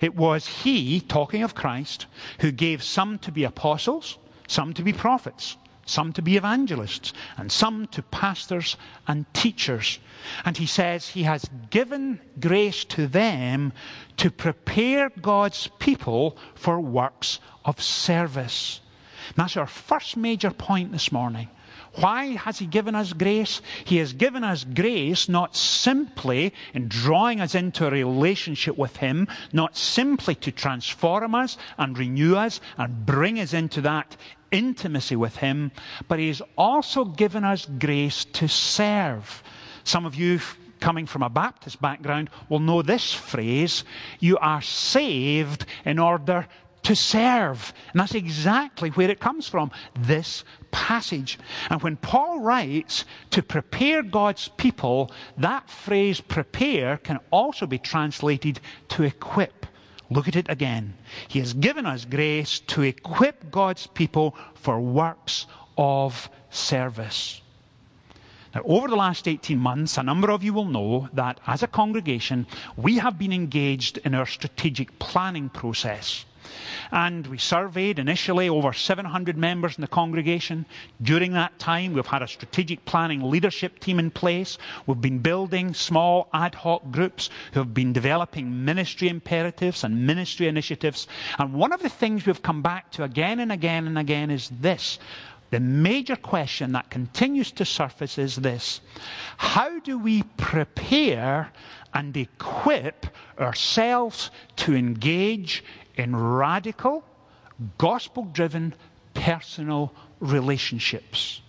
It 0.00 0.14
was 0.14 0.46
he, 0.46 1.00
talking 1.00 1.42
of 1.42 1.54
Christ, 1.54 2.06
who 2.40 2.52
gave 2.52 2.82
some 2.82 3.18
to 3.20 3.32
be 3.32 3.44
apostles, 3.44 4.18
some 4.46 4.72
to 4.74 4.82
be 4.82 4.92
prophets, 4.92 5.56
some 5.86 6.12
to 6.14 6.22
be 6.22 6.36
evangelists, 6.36 7.12
and 7.36 7.50
some 7.50 7.86
to 7.88 8.02
pastors 8.02 8.76
and 9.06 9.26
teachers. 9.34 9.98
And 10.44 10.56
he 10.56 10.66
says 10.66 11.08
he 11.08 11.24
has 11.24 11.48
given 11.70 12.20
grace 12.40 12.84
to 12.86 13.06
them 13.06 13.72
to 14.16 14.30
prepare 14.30 15.10
God's 15.10 15.68
people 15.78 16.36
for 16.54 16.80
works 16.80 17.40
of 17.64 17.82
service. 17.82 18.80
And 19.28 19.36
that's 19.36 19.56
our 19.56 19.66
first 19.66 20.16
major 20.16 20.50
point 20.50 20.92
this 20.92 21.10
morning. 21.10 21.48
Why 21.96 22.30
has 22.30 22.58
He 22.58 22.66
given 22.66 22.94
us 22.94 23.12
grace? 23.12 23.60
He 23.84 23.98
has 23.98 24.12
given 24.12 24.42
us 24.42 24.64
grace 24.64 25.28
not 25.28 25.54
simply 25.54 26.52
in 26.72 26.88
drawing 26.88 27.40
us 27.40 27.54
into 27.54 27.86
a 27.86 27.90
relationship 27.90 28.76
with 28.76 28.96
Him, 28.96 29.28
not 29.52 29.76
simply 29.76 30.34
to 30.36 30.50
transform 30.50 31.34
us 31.34 31.56
and 31.78 31.96
renew 31.96 32.34
us 32.34 32.60
and 32.76 33.06
bring 33.06 33.38
us 33.38 33.54
into 33.54 33.80
that 33.82 34.16
intimacy 34.54 35.16
with 35.16 35.36
Him, 35.36 35.72
but 36.08 36.18
He 36.18 36.28
has 36.28 36.40
also 36.56 37.04
given 37.04 37.44
us 37.44 37.66
grace 37.66 38.24
to 38.24 38.48
serve. 38.48 39.42
Some 39.82 40.06
of 40.06 40.14
you 40.14 40.40
coming 40.80 41.06
from 41.06 41.22
a 41.22 41.30
Baptist 41.30 41.80
background 41.80 42.30
will 42.48 42.60
know 42.60 42.82
this 42.82 43.12
phrase 43.12 43.84
you 44.20 44.38
are 44.38 44.62
saved 44.62 45.66
in 45.84 45.98
order 45.98 46.46
to 46.84 46.94
serve. 46.94 47.72
And 47.92 48.00
that's 48.00 48.14
exactly 48.14 48.90
where 48.90 49.10
it 49.10 49.18
comes 49.18 49.48
from 49.48 49.70
this 49.98 50.44
passage. 50.70 51.38
And 51.70 51.82
when 51.82 51.96
Paul 51.96 52.40
writes 52.40 53.06
to 53.30 53.42
prepare 53.42 54.02
God's 54.02 54.48
people, 54.56 55.10
that 55.38 55.68
phrase 55.68 56.20
prepare 56.20 56.98
can 56.98 57.18
also 57.30 57.66
be 57.66 57.78
translated 57.78 58.60
to 58.90 59.02
equip. 59.02 59.66
Look 60.10 60.28
at 60.28 60.36
it 60.36 60.48
again. 60.48 60.94
He 61.28 61.38
has 61.38 61.54
given 61.54 61.86
us 61.86 62.04
grace 62.04 62.60
to 62.60 62.82
equip 62.82 63.50
God's 63.50 63.86
people 63.86 64.36
for 64.54 64.80
works 64.80 65.46
of 65.78 66.28
service. 66.50 67.40
Now, 68.54 68.62
over 68.64 68.86
the 68.86 68.96
last 68.96 69.26
18 69.26 69.58
months, 69.58 69.98
a 69.98 70.02
number 70.02 70.30
of 70.30 70.44
you 70.44 70.52
will 70.52 70.66
know 70.66 71.08
that 71.12 71.40
as 71.46 71.62
a 71.62 71.66
congregation, 71.66 72.46
we 72.76 72.98
have 72.98 73.18
been 73.18 73.32
engaged 73.32 73.98
in 73.98 74.14
our 74.14 74.26
strategic 74.26 74.96
planning 75.00 75.48
process. 75.48 76.24
And 76.90 77.26
we 77.26 77.38
surveyed 77.38 77.98
initially 77.98 78.48
over 78.48 78.72
700 78.72 79.36
members 79.36 79.76
in 79.76 79.82
the 79.82 79.88
congregation. 79.88 80.66
During 81.02 81.32
that 81.32 81.58
time, 81.58 81.92
we've 81.92 82.06
had 82.06 82.22
a 82.22 82.28
strategic 82.28 82.84
planning 82.84 83.30
leadership 83.30 83.80
team 83.80 83.98
in 83.98 84.10
place. 84.10 84.58
We've 84.86 85.00
been 85.00 85.18
building 85.18 85.74
small 85.74 86.28
ad 86.32 86.54
hoc 86.54 86.90
groups 86.90 87.30
who 87.52 87.60
have 87.60 87.74
been 87.74 87.92
developing 87.92 88.64
ministry 88.64 89.08
imperatives 89.08 89.84
and 89.84 90.06
ministry 90.06 90.48
initiatives. 90.48 91.06
And 91.38 91.54
one 91.54 91.72
of 91.72 91.82
the 91.82 91.88
things 91.88 92.26
we've 92.26 92.42
come 92.42 92.62
back 92.62 92.90
to 92.92 93.04
again 93.04 93.40
and 93.40 93.52
again 93.52 93.86
and 93.86 93.98
again 93.98 94.30
is 94.30 94.50
this. 94.60 94.98
The 95.50 95.60
major 95.60 96.16
question 96.16 96.72
that 96.72 96.90
continues 96.90 97.52
to 97.52 97.64
surface 97.64 98.18
is 98.18 98.34
this 98.34 98.80
How 99.36 99.78
do 99.78 99.98
we 99.98 100.24
prepare 100.36 101.52
and 101.94 102.16
equip 102.16 103.06
ourselves 103.38 104.30
to 104.56 104.74
engage 104.74 105.64
in 105.94 106.14
radical, 106.14 107.04
gospel 107.78 108.24
driven 108.24 108.74
personal 109.14 109.92
relationships. 110.20 111.40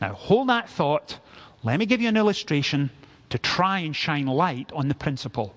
Now, 0.00 0.14
hold 0.14 0.48
that 0.48 0.68
thought. 0.68 1.18
Let 1.62 1.78
me 1.78 1.86
give 1.86 2.00
you 2.00 2.08
an 2.08 2.16
illustration 2.16 2.90
to 3.30 3.38
try 3.38 3.80
and 3.80 3.94
shine 3.94 4.26
light 4.26 4.72
on 4.72 4.88
the 4.88 4.94
principle. 4.94 5.54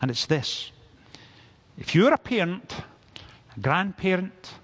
And 0.00 0.10
it's 0.10 0.26
this 0.26 0.72
if 1.78 1.94
you're 1.94 2.14
a 2.14 2.18
parent, 2.18 2.74
a 3.56 3.60
grandparent, 3.60 4.54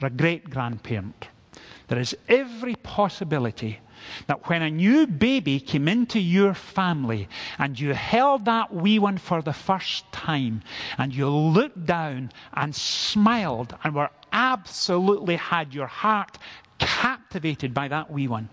or 0.00 0.06
a 0.06 0.10
great 0.10 0.48
grandparent, 0.48 1.28
there 1.88 1.98
is 1.98 2.16
every 2.28 2.74
possibility 2.76 3.78
that 4.26 4.48
when 4.48 4.62
a 4.62 4.70
new 4.70 5.06
baby 5.06 5.60
came 5.60 5.88
into 5.88 6.20
your 6.20 6.54
family 6.54 7.28
and 7.58 7.78
you 7.78 7.92
held 7.94 8.44
that 8.44 8.74
wee 8.74 8.98
one 8.98 9.18
for 9.18 9.42
the 9.42 9.52
first 9.52 10.10
time 10.12 10.62
and 10.98 11.14
you 11.14 11.28
looked 11.28 11.86
down 11.86 12.30
and 12.54 12.74
smiled 12.74 13.76
and 13.84 13.94
were 13.94 14.10
absolutely 14.32 15.36
had 15.36 15.74
your 15.74 15.86
heart 15.86 16.38
captivated 16.78 17.72
by 17.72 17.88
that 17.88 18.10
wee 18.10 18.28
one. 18.28 18.48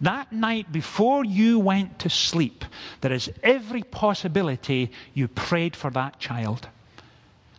That 0.00 0.32
night 0.32 0.72
before 0.72 1.24
you 1.24 1.58
went 1.58 1.98
to 2.00 2.10
sleep, 2.10 2.64
there 3.00 3.12
is 3.12 3.30
every 3.42 3.82
possibility 3.82 4.90
you 5.14 5.28
prayed 5.28 5.76
for 5.76 5.90
that 5.90 6.18
child. 6.18 6.68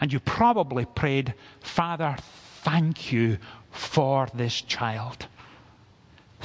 And 0.01 0.11
you 0.11 0.19
probably 0.19 0.85
prayed, 0.85 1.33
Father, 1.61 2.17
thank 2.63 3.11
you 3.11 3.37
for 3.71 4.27
this 4.33 4.61
child. 4.61 5.27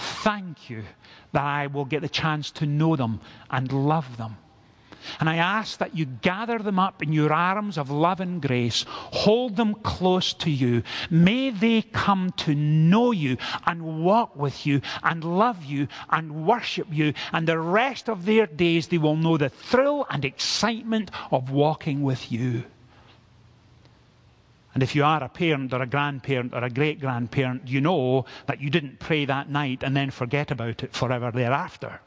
Thank 0.00 0.70
you 0.70 0.84
that 1.32 1.44
I 1.44 1.66
will 1.66 1.84
get 1.84 2.00
the 2.00 2.08
chance 2.08 2.50
to 2.52 2.66
know 2.66 2.96
them 2.96 3.20
and 3.50 3.70
love 3.70 4.16
them. 4.16 4.36
And 5.18 5.28
I 5.28 5.36
ask 5.36 5.78
that 5.78 5.96
you 5.96 6.04
gather 6.04 6.58
them 6.58 6.78
up 6.78 7.02
in 7.02 7.12
your 7.12 7.32
arms 7.32 7.78
of 7.78 7.90
love 7.90 8.20
and 8.20 8.40
grace, 8.40 8.84
hold 8.88 9.56
them 9.56 9.74
close 9.74 10.32
to 10.34 10.50
you. 10.50 10.82
May 11.10 11.50
they 11.50 11.82
come 11.82 12.32
to 12.38 12.54
know 12.54 13.10
you 13.10 13.36
and 13.66 14.04
walk 14.04 14.36
with 14.36 14.66
you 14.66 14.80
and 15.02 15.24
love 15.24 15.64
you 15.64 15.88
and 16.10 16.46
worship 16.46 16.88
you. 16.90 17.14
And 17.32 17.46
the 17.46 17.58
rest 17.58 18.08
of 18.08 18.24
their 18.24 18.46
days, 18.46 18.88
they 18.88 18.98
will 18.98 19.16
know 19.16 19.36
the 19.36 19.48
thrill 19.48 20.06
and 20.10 20.24
excitement 20.24 21.10
of 21.30 21.50
walking 21.50 22.02
with 22.02 22.30
you. 22.30 22.64
And 24.80 24.88
if 24.88 24.94
you 24.96 25.04
are 25.04 25.22
a 25.22 25.28
parent 25.28 25.74
or 25.74 25.82
a 25.82 25.86
grandparent 25.86 26.54
or 26.54 26.64
a 26.64 26.70
great 26.70 27.00
grandparent, 27.00 27.68
you 27.68 27.82
know 27.82 28.24
that 28.46 28.62
you 28.62 28.70
didn't 28.70 28.98
pray 28.98 29.26
that 29.26 29.50
night 29.50 29.82
and 29.82 29.94
then 29.94 30.10
forget 30.10 30.50
about 30.50 30.82
it 30.82 30.94
forever 30.94 31.30
thereafter. 31.30 32.00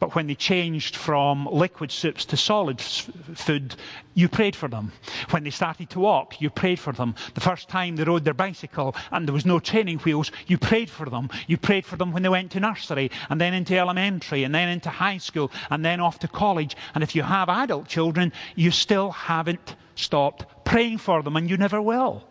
But 0.00 0.14
when 0.14 0.26
they 0.26 0.34
changed 0.34 0.96
from 0.96 1.44
liquid 1.44 1.92
soups 1.92 2.24
to 2.24 2.38
solid 2.38 2.80
food, 2.80 3.76
you 4.14 4.30
prayed 4.30 4.56
for 4.56 4.66
them. 4.66 4.92
When 5.28 5.44
they 5.44 5.50
started 5.50 5.90
to 5.90 6.00
walk, 6.00 6.40
you 6.40 6.48
prayed 6.48 6.78
for 6.78 6.94
them. 6.94 7.14
The 7.34 7.42
first 7.42 7.68
time 7.68 7.96
they 7.96 8.04
rode 8.04 8.24
their 8.24 8.32
bicycle 8.32 8.96
and 9.10 9.28
there 9.28 9.34
was 9.34 9.44
no 9.44 9.58
training 9.58 9.98
wheels, 9.98 10.32
you 10.46 10.56
prayed 10.56 10.88
for 10.88 11.10
them. 11.10 11.28
You 11.48 11.58
prayed 11.58 11.84
for 11.84 11.96
them 11.96 12.12
when 12.12 12.22
they 12.22 12.30
went 12.30 12.50
to 12.52 12.60
nursery 12.60 13.10
and 13.28 13.38
then 13.38 13.52
into 13.52 13.76
elementary 13.76 14.44
and 14.44 14.54
then 14.54 14.70
into 14.70 14.88
high 14.88 15.18
school 15.18 15.52
and 15.68 15.84
then 15.84 16.00
off 16.00 16.18
to 16.20 16.28
college. 16.28 16.78
And 16.94 17.04
if 17.04 17.14
you 17.14 17.24
have 17.24 17.50
adult 17.50 17.88
children, 17.88 18.32
you 18.54 18.70
still 18.70 19.10
haven't 19.10 19.76
stopped 19.94 20.46
praying 20.64 20.98
for 20.98 21.22
them, 21.22 21.36
and 21.36 21.48
you 21.48 21.56
never 21.56 21.80
will. 21.80 22.24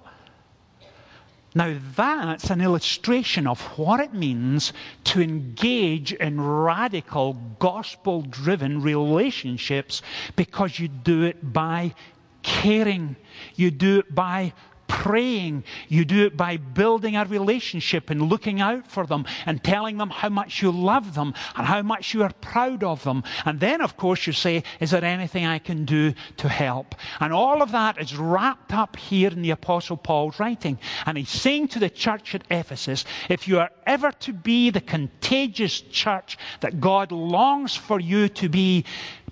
Now, 1.56 1.78
that's 1.96 2.50
an 2.50 2.62
illustration 2.62 3.46
of 3.46 3.62
what 3.78 4.00
it 4.00 4.14
means 4.14 4.74
to 5.06 5.22
engage 5.22 6.12
in 6.14 6.42
radical, 6.42 7.34
gospel 7.60 8.24
driven 8.24 8.82
relationships 8.82 10.02
because 10.36 10.80
you 10.80 10.88
do 10.88 11.22
it 11.24 11.54
by 11.54 11.94
caring. 12.42 13.16
You 13.56 13.70
do 13.70 14.00
it 14.00 14.16
by 14.16 14.54
praying. 14.94 15.64
You 15.90 16.06
do 16.06 16.28
it 16.28 16.38
by 16.38 16.58
building 16.58 17.16
a 17.16 17.26
relationship 17.26 18.12
and 18.12 18.22
looking 18.22 18.62
out 18.62 18.86
for 18.86 19.08
them 19.08 19.26
and 19.48 19.62
telling 19.64 19.98
them 19.98 20.12
how 20.12 20.30
much 20.30 20.62
you 20.62 20.72
love 20.72 21.16
them 21.16 21.34
and 21.56 21.66
how 21.66 21.82
much 21.82 22.14
you 22.14 22.22
are 22.22 22.32
proud 22.42 22.84
of 22.84 23.04
them. 23.04 23.24
And 23.44 23.60
then, 23.60 23.82
of 23.82 23.98
course, 23.98 24.28
you 24.28 24.34
say, 24.34 24.64
Is 24.80 24.92
there 24.92 25.04
anything 25.04 25.48
I 25.48 25.58
can 25.58 25.84
do 25.84 26.14
to 26.38 26.48
help? 26.48 26.94
And 27.20 27.34
all 27.34 27.64
of 27.64 27.72
that 27.72 28.00
is 28.00 28.16
wrapped 28.16 28.72
up 28.72 28.96
here 28.96 29.32
in 29.32 29.42
the 29.42 29.50
Apostle 29.50 29.98
Paul's 29.98 30.40
writing. 30.40 30.78
And 31.08 31.18
he's 31.18 31.30
saying 31.30 31.70
to 31.70 31.80
the 31.80 31.90
church 31.90 32.36
at 32.36 32.44
Ephesus, 32.52 33.04
If 33.30 33.48
you 33.48 33.60
are 33.60 33.72
ever 33.88 34.12
to 34.12 34.32
be 34.32 34.70
the 34.70 34.82
contagious 34.82 35.82
church 35.82 36.38
that 36.60 36.80
God 36.80 37.12
longs 37.12 37.76
for 37.76 38.00
you 38.00 38.30
to 38.30 38.48
be, 38.48 38.86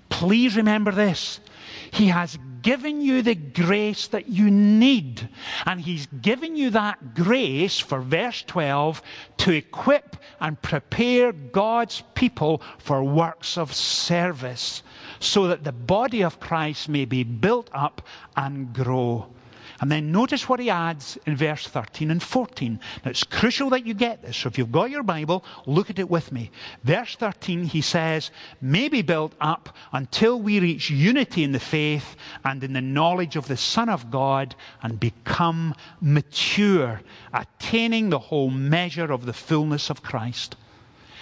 please 0.08 0.56
remember 0.56 0.90
this. 0.90 1.38
He 1.92 2.08
has 2.08 2.36
given 2.62 3.00
you 3.00 3.22
the 3.22 3.34
grace 3.34 4.06
that 4.08 4.28
you 4.28 4.50
need. 4.50 5.28
And 5.66 5.80
He's 5.80 6.06
given 6.06 6.56
you 6.56 6.70
that 6.70 7.14
grace, 7.14 7.78
for 7.78 8.00
verse 8.00 8.42
12, 8.46 9.02
to 9.38 9.52
equip 9.52 10.16
and 10.40 10.60
prepare 10.62 11.32
God's 11.32 12.02
people 12.14 12.62
for 12.78 13.04
works 13.04 13.58
of 13.58 13.74
service, 13.74 14.82
so 15.20 15.48
that 15.48 15.64
the 15.64 15.72
body 15.72 16.22
of 16.22 16.40
Christ 16.40 16.88
may 16.88 17.04
be 17.04 17.24
built 17.24 17.68
up 17.72 18.02
and 18.36 18.72
grow. 18.72 19.28
And 19.82 19.90
then 19.90 20.12
notice 20.12 20.48
what 20.48 20.60
he 20.60 20.70
adds 20.70 21.18
in 21.26 21.36
verse 21.36 21.66
13 21.66 22.12
and 22.12 22.22
14. 22.22 22.78
Now 23.04 23.10
it's 23.10 23.24
crucial 23.24 23.68
that 23.70 23.84
you 23.84 23.94
get 23.94 24.22
this. 24.22 24.36
So 24.36 24.46
if 24.46 24.56
you've 24.56 24.70
got 24.70 24.90
your 24.90 25.02
Bible, 25.02 25.44
look 25.66 25.90
at 25.90 25.98
it 25.98 26.08
with 26.08 26.30
me. 26.30 26.52
Verse 26.84 27.16
13, 27.16 27.64
he 27.64 27.80
says, 27.80 28.30
may 28.60 28.88
be 28.88 29.02
built 29.02 29.32
up 29.40 29.76
until 29.92 30.40
we 30.40 30.60
reach 30.60 30.88
unity 30.88 31.42
in 31.42 31.50
the 31.50 31.58
faith 31.58 32.14
and 32.44 32.62
in 32.62 32.74
the 32.74 32.80
knowledge 32.80 33.34
of 33.34 33.48
the 33.48 33.56
Son 33.56 33.88
of 33.88 34.08
God 34.08 34.54
and 34.84 35.00
become 35.00 35.74
mature, 36.00 37.00
attaining 37.34 38.08
the 38.08 38.20
whole 38.20 38.50
measure 38.50 39.12
of 39.12 39.26
the 39.26 39.32
fullness 39.32 39.90
of 39.90 40.00
Christ. 40.00 40.54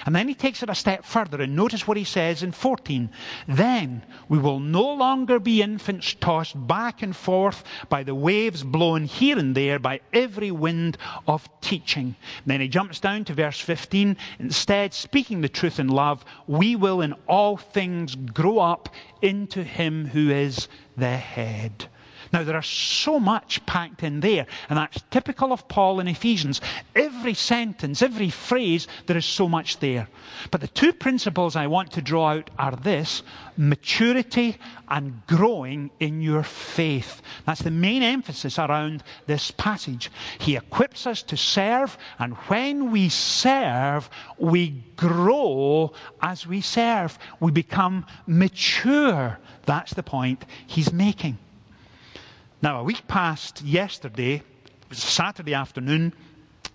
And 0.07 0.15
then 0.15 0.29
he 0.29 0.35
takes 0.35 0.63
it 0.63 0.71
a 0.71 0.75
step 0.75 1.05
further 1.05 1.43
and 1.43 1.55
notice 1.55 1.87
what 1.87 1.97
he 1.97 2.05
says 2.05 2.43
in 2.43 2.53
14. 2.53 3.11
Then 3.47 4.03
we 4.29 4.39
will 4.39 4.61
no 4.61 4.93
longer 4.95 5.39
be 5.39 5.63
infants 5.63 6.15
tossed 6.15 6.67
back 6.67 7.03
and 7.03 7.15
forth 7.15 7.65
by 7.89 8.03
the 8.03 8.15
waves 8.15 8.63
blown 8.63 9.05
here 9.05 9.39
and 9.39 9.55
there 9.55 9.79
by 9.79 10.01
every 10.13 10.51
wind 10.51 10.97
of 11.27 11.49
teaching. 11.61 12.17
And 12.39 12.47
then 12.47 12.61
he 12.61 12.69
jumps 12.69 13.01
down 13.01 13.25
to 13.27 13.35
verse 13.35 13.61
15. 13.61 14.17
Instead, 14.39 14.95
speaking 14.95 15.41
the 15.41 15.49
truth 15.49 15.79
in 15.79 15.89
love, 15.89 16.25
we 16.47 16.77
will 16.77 17.01
in 17.01 17.13
all 17.27 17.57
things 17.57 18.15
grow 18.15 18.59
up 18.59 18.89
into 19.21 19.63
him 19.63 20.07
who 20.07 20.31
is 20.31 20.69
the 20.97 21.17
head. 21.17 21.89
Now, 22.33 22.45
there 22.45 22.59
is 22.59 22.67
so 22.67 23.19
much 23.19 23.65
packed 23.67 24.05
in 24.05 24.21
there, 24.21 24.47
and 24.69 24.79
that's 24.79 25.03
typical 25.11 25.53
of 25.53 25.67
Paul 25.67 25.99
in 25.99 26.07
Ephesians. 26.07 26.61
Every 26.95 27.35
sentence, 27.35 28.03
every 28.03 28.31
phrase, 28.31 28.87
there 29.07 29.17
is 29.17 29.27
so 29.27 29.49
much 29.49 29.81
there. 29.81 30.09
But 30.53 30.61
the 30.61 30.69
two 30.69 30.93
principles 30.93 31.57
I 31.57 31.67
want 31.67 31.91
to 31.93 32.03
draw 32.03 32.29
out 32.29 32.51
are 32.57 32.77
this 32.77 33.25
maturity 33.57 34.59
and 34.89 35.21
growing 35.27 35.91
in 35.99 36.21
your 36.21 36.45
faith. 36.45 37.21
That's 37.47 37.63
the 37.63 37.71
main 37.73 38.03
emphasis 38.03 38.61
around 38.61 39.03
this 39.27 39.51
passage. 39.51 40.11
He 40.39 40.57
equips 40.57 41.09
us 41.09 41.23
to 41.25 41.37
serve, 41.37 41.99
and 42.21 42.35
when 42.35 42.93
we 42.93 43.09
serve, 43.09 44.09
we 44.39 44.85
grow 44.97 45.93
as 46.23 46.47
we 46.47 46.61
serve. 46.61 47.19
We 47.41 47.51
become 47.51 48.07
mature. 48.29 49.39
That's 49.67 49.95
the 49.95 50.05
point 50.05 50.45
he's 50.69 50.93
making. 50.93 51.39
Now, 52.63 52.81
a 52.81 52.85
week 52.85 53.09
past 53.09 53.63
yesterday, 53.63 54.35
it 54.35 54.91
was 54.91 54.99
Saturday 54.99 55.55
afternoon, 55.55 56.13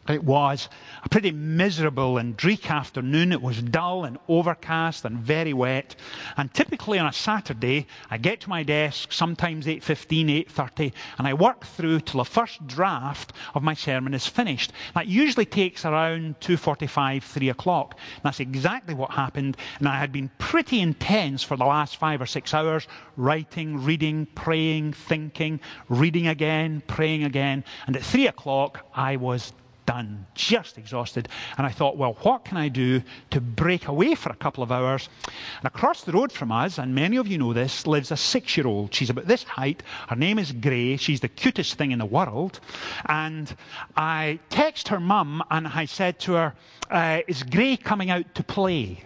It 0.08 0.24
was 0.24 0.70
a 1.04 1.10
pretty 1.10 1.32
miserable 1.32 2.20
and 2.20 2.38
dreary 2.38 2.60
afternoon. 2.70 3.32
It 3.32 3.42
was 3.42 3.62
dull 3.62 4.06
and 4.06 4.20
overcast 4.28 5.04
and 5.04 5.18
very 5.18 5.52
wet. 5.52 5.96
And 6.38 6.54
typically 6.54 7.00
on 7.00 7.08
a 7.08 7.14
Saturday, 7.14 7.88
I 8.12 8.20
get 8.20 8.42
to 8.42 8.50
my 8.50 8.62
desk 8.62 9.12
sometimes 9.12 9.66
8.15, 9.66 10.46
8.30, 10.48 10.94
and 11.18 11.28
I 11.28 11.34
work 11.34 11.66
through 11.66 12.02
till 12.02 12.20
the 12.20 12.26
first 12.26 12.68
draft 12.68 13.34
of 13.56 13.64
my 13.64 13.74
sermon 13.74 14.14
is 14.14 14.28
finished. 14.28 14.74
That 14.94 15.08
usually 15.08 15.46
takes 15.46 15.86
around 15.86 16.40
2.45, 16.40 17.24
3 17.24 17.50
o'clock. 17.50 17.98
That's 18.24 18.40
exactly 18.40 18.94
what 18.94 19.10
happened. 19.10 19.58
And 19.80 19.88
I 19.88 19.98
had 19.98 20.12
been 20.12 20.30
pretty 20.38 20.82
intense 20.82 21.42
for 21.42 21.58
the 21.58 21.66
last 21.66 21.98
five 21.98 22.22
or 22.22 22.28
six 22.28 22.54
hours, 22.54 22.88
writing, 23.18 23.84
reading, 23.84 24.28
praying, 24.36 24.94
thinking, 24.94 25.60
reading 25.90 26.28
again, 26.28 26.84
praying 26.86 27.24
again. 27.24 27.64
And 27.88 27.96
at 27.96 28.04
3 28.04 28.28
o'clock, 28.28 28.86
I 28.94 29.16
was 29.16 29.52
done, 29.86 30.26
just 30.36 30.78
exhausted. 30.78 31.30
And 31.58 31.66
I 31.66 31.70
thought, 31.70 31.98
well, 31.98 32.18
what 32.22 32.46
can 32.46 32.58
I 32.58 32.70
do 32.70 33.02
to 33.32 33.42
break 33.42 33.88
away 33.88 34.16
for 34.16 34.30
a 34.30 34.36
couple 34.36 34.64
of 34.64 34.72
hours? 34.72 35.10
And 35.26 35.68
across 35.68 36.04
the 36.04 36.12
road 36.12 36.32
from 36.32 36.52
us, 36.52 36.78
and 36.78 36.94
many 36.94 37.18
of 37.18 37.28
you 37.28 37.38
know 37.38 37.54
this, 37.54 37.88
lives 37.88 38.12
a 38.12 38.18
six 38.18 38.58
year 38.58 38.68
old. 38.68 38.94
She's 38.94 39.10
about 39.10 39.28
this 39.28 39.44
height. 39.44 39.84
Her 40.08 40.16
name 40.16 40.40
is 40.40 40.52
Gray. 40.52 40.98
She's 40.98 41.20
the 41.20 41.28
cutest 41.28 41.76
thing 41.76 41.92
in 41.92 42.00
the 42.00 42.06
world. 42.06 42.60
And 43.06 43.56
I 43.96 44.40
text 44.50 44.88
her 44.90 45.00
mum 45.00 45.44
and 45.52 45.68
I 45.68 45.86
said 45.86 46.20
to 46.22 46.34
her, 46.34 46.56
uh, 46.90 47.22
Is 47.28 47.44
Gray 47.44 47.78
coming 47.78 48.10
out 48.10 48.34
to 48.36 48.44
play? 48.44 49.04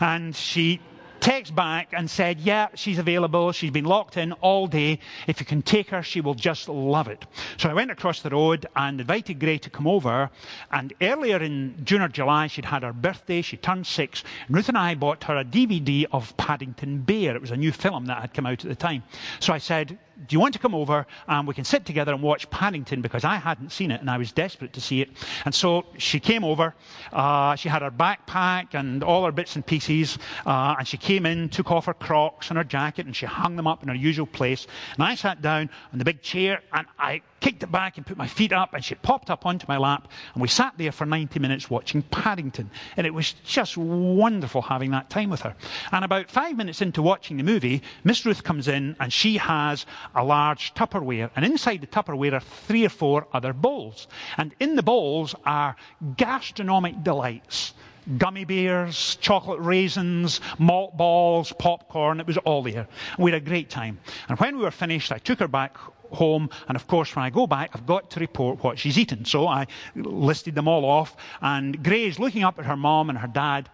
And 0.00 0.34
she 0.34 0.80
text 1.22 1.54
back 1.54 1.92
and 1.92 2.10
said, 2.10 2.40
Yeah, 2.40 2.66
she's 2.74 2.98
available. 2.98 3.52
She's 3.52 3.70
been 3.70 3.84
locked 3.84 4.16
in 4.16 4.32
all 4.32 4.66
day. 4.66 4.98
If 5.28 5.38
you 5.38 5.46
can 5.46 5.62
take 5.62 5.88
her, 5.90 6.02
she 6.02 6.20
will 6.20 6.34
just 6.34 6.68
love 6.68 7.06
it. 7.06 7.24
So 7.56 7.70
I 7.70 7.74
went 7.74 7.92
across 7.92 8.20
the 8.20 8.30
road 8.30 8.66
and 8.74 9.00
invited 9.00 9.38
Gray 9.38 9.58
to 9.58 9.70
come 9.70 9.86
over. 9.86 10.28
And 10.72 10.92
earlier 11.00 11.38
in 11.40 11.76
June 11.84 12.02
or 12.02 12.08
July, 12.08 12.48
she'd 12.48 12.64
had 12.64 12.82
her 12.82 12.92
birthday. 12.92 13.40
She 13.40 13.56
turned 13.56 13.86
six. 13.86 14.24
And 14.46 14.56
Ruth 14.56 14.68
and 14.68 14.76
I 14.76 14.96
bought 14.96 15.24
her 15.24 15.38
a 15.38 15.44
DVD 15.44 16.06
of 16.10 16.36
Paddington 16.36 17.02
Bear. 17.02 17.36
It 17.36 17.40
was 17.40 17.52
a 17.52 17.56
new 17.56 17.70
film 17.70 18.06
that 18.06 18.20
had 18.20 18.34
come 18.34 18.46
out 18.46 18.64
at 18.64 18.68
the 18.68 18.74
time. 18.74 19.04
So 19.38 19.52
I 19.52 19.58
said, 19.58 19.98
do 20.26 20.34
you 20.34 20.40
want 20.40 20.52
to 20.54 20.58
come 20.58 20.74
over 20.74 21.06
and 21.28 21.46
we 21.46 21.54
can 21.54 21.64
sit 21.64 21.84
together 21.84 22.12
and 22.12 22.22
watch 22.22 22.48
Paddington 22.50 23.02
because 23.02 23.24
I 23.24 23.36
hadn't 23.36 23.72
seen 23.72 23.90
it 23.90 24.00
and 24.00 24.10
I 24.10 24.18
was 24.18 24.32
desperate 24.32 24.72
to 24.74 24.80
see 24.80 25.00
it. 25.00 25.10
And 25.44 25.54
so 25.54 25.86
she 25.98 26.20
came 26.20 26.44
over. 26.44 26.74
Uh, 27.12 27.56
she 27.56 27.68
had 27.68 27.82
her 27.82 27.90
backpack 27.90 28.74
and 28.74 29.02
all 29.02 29.24
her 29.24 29.32
bits 29.32 29.56
and 29.56 29.64
pieces. 29.64 30.18
Uh, 30.46 30.76
and 30.78 30.86
she 30.86 30.96
came 30.96 31.26
in, 31.26 31.48
took 31.48 31.70
off 31.70 31.86
her 31.86 31.94
Crocs 31.94 32.50
and 32.50 32.56
her 32.56 32.64
jacket 32.64 33.06
and 33.06 33.14
she 33.14 33.26
hung 33.26 33.56
them 33.56 33.66
up 33.66 33.82
in 33.82 33.88
her 33.88 33.94
usual 33.94 34.26
place. 34.26 34.66
And 34.94 35.04
I 35.04 35.14
sat 35.14 35.42
down 35.42 35.70
on 35.92 35.98
the 35.98 36.04
big 36.04 36.22
chair 36.22 36.62
and 36.72 36.86
I 36.98 37.22
kicked 37.42 37.62
it 37.64 37.72
back 37.72 37.96
and 37.96 38.06
put 38.06 38.16
my 38.16 38.26
feet 38.26 38.52
up, 38.52 38.72
and 38.72 38.84
she 38.84 38.94
popped 38.94 39.28
up 39.28 39.44
onto 39.44 39.66
my 39.68 39.76
lap, 39.76 40.08
and 40.32 40.40
we 40.40 40.48
sat 40.48 40.72
there 40.78 40.92
for 40.92 41.04
90 41.04 41.40
minutes 41.40 41.68
watching 41.68 42.00
Paddington. 42.02 42.70
And 42.96 43.06
it 43.06 43.12
was 43.12 43.32
just 43.44 43.76
wonderful 43.76 44.62
having 44.62 44.92
that 44.92 45.10
time 45.10 45.28
with 45.28 45.40
her. 45.40 45.54
And 45.90 46.04
about 46.04 46.30
five 46.30 46.56
minutes 46.56 46.80
into 46.80 47.02
watching 47.02 47.36
the 47.36 47.42
movie, 47.42 47.82
Miss 48.04 48.24
Ruth 48.24 48.44
comes 48.44 48.68
in, 48.68 48.96
and 49.00 49.12
she 49.12 49.36
has 49.38 49.86
a 50.14 50.24
large 50.24 50.72
Tupperware. 50.74 51.30
And 51.34 51.44
inside 51.44 51.80
the 51.80 51.88
Tupperware 51.88 52.34
are 52.34 52.40
three 52.40 52.86
or 52.86 52.88
four 52.88 53.26
other 53.32 53.52
bowls. 53.52 54.06
And 54.36 54.54
in 54.60 54.76
the 54.76 54.82
bowls 54.82 55.34
are 55.44 55.76
gastronomic 56.16 57.02
delights 57.02 57.74
gummy 58.18 58.44
bears, 58.44 59.16
chocolate 59.20 59.60
raisins, 59.60 60.40
malt 60.58 60.96
balls, 60.96 61.52
popcorn. 61.60 62.18
It 62.18 62.26
was 62.26 62.36
all 62.38 62.60
there. 62.60 62.88
We 63.16 63.30
had 63.30 63.40
a 63.40 63.44
great 63.44 63.70
time. 63.70 64.00
And 64.28 64.36
when 64.40 64.56
we 64.56 64.64
were 64.64 64.72
finished, 64.72 65.12
I 65.12 65.18
took 65.18 65.38
her 65.38 65.46
back 65.46 65.78
home. 66.14 66.50
And 66.68 66.76
of 66.76 66.86
course, 66.86 67.14
when 67.14 67.24
I 67.24 67.30
go 67.30 67.46
back, 67.46 67.70
I've 67.74 67.86
got 67.86 68.10
to 68.10 68.20
report 68.20 68.62
what 68.62 68.78
she's 68.78 68.98
eaten. 68.98 69.24
So 69.24 69.46
I 69.46 69.66
listed 69.94 70.54
them 70.54 70.68
all 70.68 70.84
off. 70.84 71.16
And 71.40 71.82
Gray's 71.82 72.18
looking 72.18 72.44
up 72.44 72.58
at 72.58 72.64
her 72.66 72.76
mom 72.76 73.10
and 73.10 73.18
her 73.18 73.28
dad. 73.28 73.68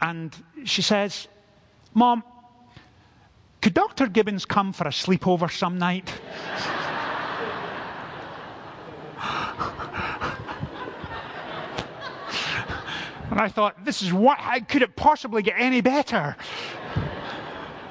And 0.00 0.34
she 0.64 0.82
says, 0.82 1.28
Mom, 1.94 2.22
could 3.62 3.74
Dr. 3.74 4.06
Gibbons 4.06 4.44
come 4.44 4.72
for 4.72 4.86
a 4.86 4.90
sleepover 4.90 5.50
some 5.50 5.78
night? 5.78 6.08
and 13.30 13.40
I 13.40 13.48
thought, 13.48 13.84
this 13.84 14.02
is 14.02 14.12
what, 14.12 14.38
how 14.38 14.60
could 14.60 14.82
it 14.82 14.94
possibly 14.94 15.42
get 15.42 15.54
any 15.58 15.80
better? 15.80 16.36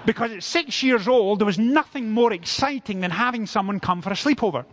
Because 0.06 0.32
at 0.32 0.44
six 0.44 0.84
years 0.84 1.08
old, 1.08 1.40
there 1.40 1.46
was 1.46 1.60
nothing 1.60 2.12
more 2.12 2.34
exciting 2.34 3.02
than 3.02 3.12
having 3.12 3.46
someone 3.46 3.80
come 3.80 4.02
for 4.02 4.12
a 4.12 4.14
sleepover. 4.14 4.66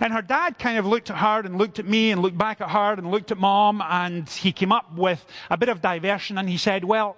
And 0.00 0.12
her 0.12 0.22
dad 0.22 0.58
kind 0.58 0.78
of 0.78 0.86
looked 0.86 1.10
at 1.10 1.16
her 1.16 1.40
and 1.40 1.58
looked 1.58 1.78
at 1.78 1.86
me 1.86 2.10
and 2.10 2.20
looked 2.20 2.38
back 2.38 2.60
at 2.60 2.70
her 2.70 2.94
and 2.94 3.10
looked 3.10 3.32
at 3.32 3.38
mom, 3.38 3.82
and 3.82 4.28
he 4.28 4.52
came 4.52 4.72
up 4.72 4.94
with 4.94 5.24
a 5.50 5.56
bit 5.56 5.68
of 5.68 5.80
diversion 5.80 6.38
and 6.38 6.48
he 6.48 6.58
said, 6.58 6.84
Well, 6.84 7.16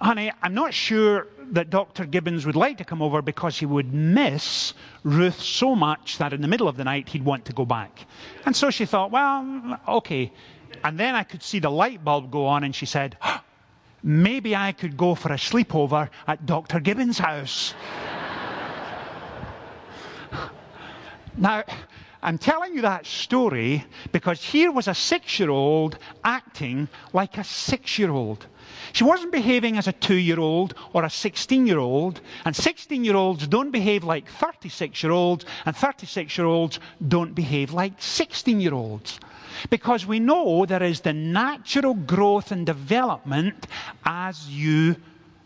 honey, 0.00 0.32
I'm 0.42 0.54
not 0.54 0.74
sure 0.74 1.28
that 1.52 1.70
Dr. 1.70 2.04
Gibbons 2.06 2.44
would 2.44 2.56
like 2.56 2.78
to 2.78 2.84
come 2.84 3.00
over 3.00 3.22
because 3.22 3.58
he 3.58 3.66
would 3.66 3.92
miss 3.94 4.74
Ruth 5.04 5.40
so 5.40 5.74
much 5.74 6.18
that 6.18 6.32
in 6.32 6.40
the 6.40 6.48
middle 6.48 6.68
of 6.68 6.76
the 6.76 6.84
night 6.84 7.08
he'd 7.08 7.24
want 7.24 7.44
to 7.46 7.52
go 7.52 7.64
back. 7.64 8.06
And 8.44 8.54
so 8.54 8.70
she 8.70 8.84
thought, 8.84 9.10
well, 9.10 9.80
okay. 9.86 10.32
And 10.82 10.98
then 10.98 11.14
I 11.14 11.22
could 11.22 11.42
see 11.42 11.58
the 11.58 11.70
light 11.70 12.04
bulb 12.04 12.30
go 12.30 12.46
on 12.46 12.64
and 12.64 12.74
she 12.74 12.86
said, 12.86 13.16
maybe 14.02 14.54
I 14.54 14.72
could 14.72 14.96
go 14.96 15.14
for 15.14 15.32
a 15.32 15.36
sleepover 15.36 16.08
at 16.26 16.46
Dr. 16.46 16.80
Gibbons' 16.80 17.18
house. 17.18 17.74
now, 21.36 21.64
I'm 22.22 22.38
telling 22.38 22.74
you 22.74 22.80
that 22.82 23.06
story 23.06 23.84
because 24.10 24.42
here 24.42 24.72
was 24.72 24.88
a 24.88 24.94
six 24.94 25.38
year 25.38 25.50
old 25.50 25.98
acting 26.24 26.88
like 27.12 27.38
a 27.38 27.44
six 27.44 27.98
year 27.98 28.10
old. 28.10 28.46
She 28.92 29.04
wasn't 29.04 29.32
behaving 29.32 29.78
as 29.78 29.88
a 29.88 29.92
two 29.92 30.16
year 30.16 30.40
old 30.40 30.74
or 30.92 31.04
a 31.04 31.10
16 31.10 31.66
year 31.66 31.78
old, 31.78 32.20
and 32.44 32.54
16 32.54 33.04
year 33.04 33.16
olds 33.16 33.46
don't 33.46 33.70
behave 33.70 34.04
like 34.04 34.28
36 34.28 35.02
year 35.02 35.12
olds, 35.12 35.44
and 35.64 35.76
36 35.76 36.36
year 36.36 36.46
olds 36.46 36.80
don't 37.06 37.34
behave 37.34 37.72
like 37.72 37.94
16 37.98 38.60
year 38.60 38.74
olds. 38.74 39.20
Because 39.70 40.06
we 40.06 40.20
know 40.20 40.66
there 40.66 40.82
is 40.82 41.00
the 41.00 41.12
natural 41.12 41.94
growth 41.94 42.52
and 42.52 42.66
development 42.66 43.66
as 44.04 44.48
you 44.48 44.96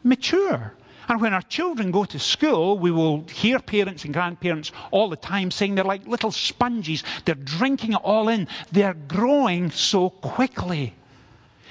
mature. 0.03 0.75
And 1.09 1.21
when 1.21 1.35
our 1.35 1.43
children 1.43 1.91
go 1.91 2.05
to 2.05 2.19
school, 2.21 2.79
we 2.79 2.93
will 2.93 3.25
hear 3.25 3.59
parents 3.59 4.05
and 4.05 4.15
grandparents 4.15 4.71
all 4.93 5.09
the 5.09 5.17
time 5.17 5.51
saying 5.51 5.75
they're 5.75 5.85
like 5.85 6.07
little 6.07 6.31
sponges. 6.31 7.03
They're 7.25 7.35
drinking 7.35 7.95
it 7.95 8.01
all 8.05 8.29
in. 8.29 8.47
They're 8.71 8.95
growing 8.95 9.73
so 9.73 10.11
quickly. 10.11 10.95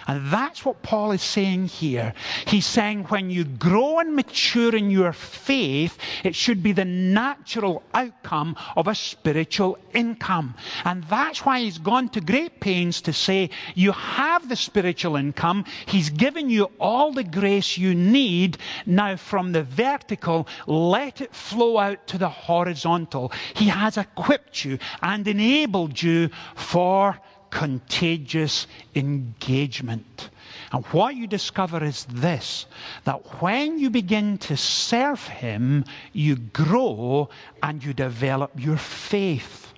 And 0.08 0.32
that's 0.32 0.66
what 0.66 0.82
Paul 0.82 1.12
is 1.12 1.22
saying 1.22 1.68
here. 1.68 2.14
He's 2.48 2.66
saying 2.66 3.06
when 3.06 3.30
you 3.30 3.44
grow 3.44 4.00
and 4.00 4.16
mature 4.16 4.76
in 4.76 4.90
your 4.90 5.14
faith, 5.14 5.98
it 6.24 6.36
should 6.36 6.64
be 6.64 6.72
the 6.72 6.86
natural 6.86 7.84
outcome 7.94 8.56
of 8.76 8.88
a 8.88 8.96
spiritual 8.96 9.78
income. 9.94 10.56
And 10.86 11.04
that's 11.06 11.46
why 11.46 11.60
he's 11.60 11.78
gone 11.78 12.10
to 12.10 12.22
great 12.22 12.60
pains 12.60 13.02
to 13.02 13.14
say, 13.14 13.50
you 13.76 13.92
have 13.92 14.50
the 14.50 14.56
spiritual 14.56 15.16
income. 15.16 15.66
He's 15.86 16.10
given 16.10 16.50
you 16.50 16.72
all 16.80 17.12
the 17.12 17.24
grace 17.24 17.78
you 17.78 17.94
need. 17.94 18.58
Now, 18.86 19.16
from 19.16 19.52
the 19.52 19.64
vertical, 19.64 20.48
let 20.68 21.22
it 21.22 21.34
flow 21.34 21.78
out 21.78 22.08
to 22.08 22.18
the 22.18 22.30
horizontal. 22.30 23.32
He 23.54 23.68
has 23.68 23.98
equipped 23.98 24.66
you 24.66 24.80
and 25.02 25.28
enabled 25.28 26.02
you 26.02 26.30
for 26.56 27.20
contagious 27.50 28.68
engagement. 28.96 30.30
And 30.72 30.86
what 30.88 31.16
you 31.16 31.28
discover 31.28 31.84
is 31.84 32.06
this 32.06 32.66
that 33.06 33.42
when 33.42 33.80
you 33.80 33.90
begin 33.90 34.38
to 34.40 34.58
serve 34.58 35.28
Him, 35.28 35.86
you 36.14 36.36
grow 36.36 37.30
and 37.64 37.84
you 37.84 37.94
develop 37.94 38.52
your 38.56 38.78
faith. 38.78 39.74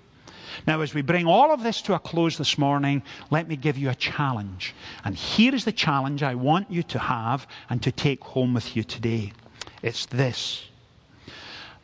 Now, 0.68 0.82
as 0.82 0.94
we 0.94 1.02
bring 1.02 1.26
all 1.26 1.52
of 1.52 1.64
this 1.64 1.82
to 1.84 1.96
a 1.96 2.00
close 2.00 2.38
this 2.38 2.58
morning, 2.58 3.02
let 3.32 3.48
me 3.48 3.56
give 3.56 3.78
you 3.78 3.90
a 3.90 3.96
challenge. 3.96 4.76
And 5.04 5.16
here 5.16 5.56
is 5.56 5.66
the 5.66 5.72
challenge 5.72 6.24
I 6.24 6.36
want 6.36 6.70
you 6.70 6.84
to 6.84 7.00
have 7.00 7.48
and 7.70 7.82
to 7.84 7.92
take 7.92 8.24
home 8.24 8.54
with 8.54 8.76
you 8.76 8.84
today 8.84 9.32
it's 9.82 10.06
this 10.08 10.68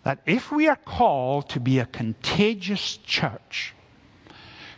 that 0.04 0.19
if 0.26 0.54
we 0.54 0.69
are 0.69 0.78
called 0.78 1.50
to 1.50 1.60
be 1.60 1.80
a 1.80 1.86
contagious 1.86 2.95
church, 2.95 3.73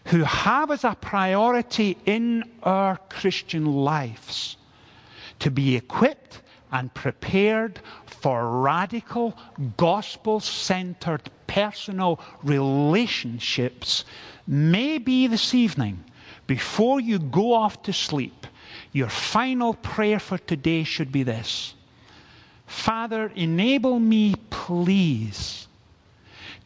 who 0.10 0.24
have 0.24 0.72
as 0.72 0.84
a 0.84 0.98
priority 1.00 1.96
in 2.06 2.44
our 2.64 2.98
Christian 3.10 3.66
lives 3.66 4.58
to 5.38 5.52
be 5.52 5.76
equipped 5.76 6.42
and 6.72 6.92
prepared 6.96 7.80
for 8.06 8.60
radical, 8.62 9.38
gospel 9.78 10.40
centered 10.40 11.30
personal 11.46 12.20
relationships, 12.44 14.04
maybe 14.48 15.28
this 15.28 15.54
evening, 15.54 16.04
before 16.48 17.00
you 17.00 17.20
go 17.20 17.54
off 17.54 17.84
to 17.84 17.94
sleep, 17.94 18.48
your 18.92 19.10
final 19.10 19.76
prayer 19.76 20.20
for 20.20 20.40
today 20.40 20.84
should 20.84 21.12
be 21.12 21.22
this. 21.22 21.76
Father, 22.66 23.32
enable 23.36 24.00
me, 24.00 24.34
please 24.50 25.69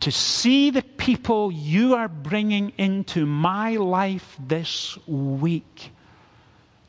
to 0.03 0.11
see 0.11 0.69
the 0.69 0.81
people 0.81 1.49
you 1.49 1.95
are 1.95 2.09
bringing 2.09 2.73
into 2.77 3.25
my 3.25 3.77
life 3.77 4.35
this 4.37 4.97
week. 5.07 5.91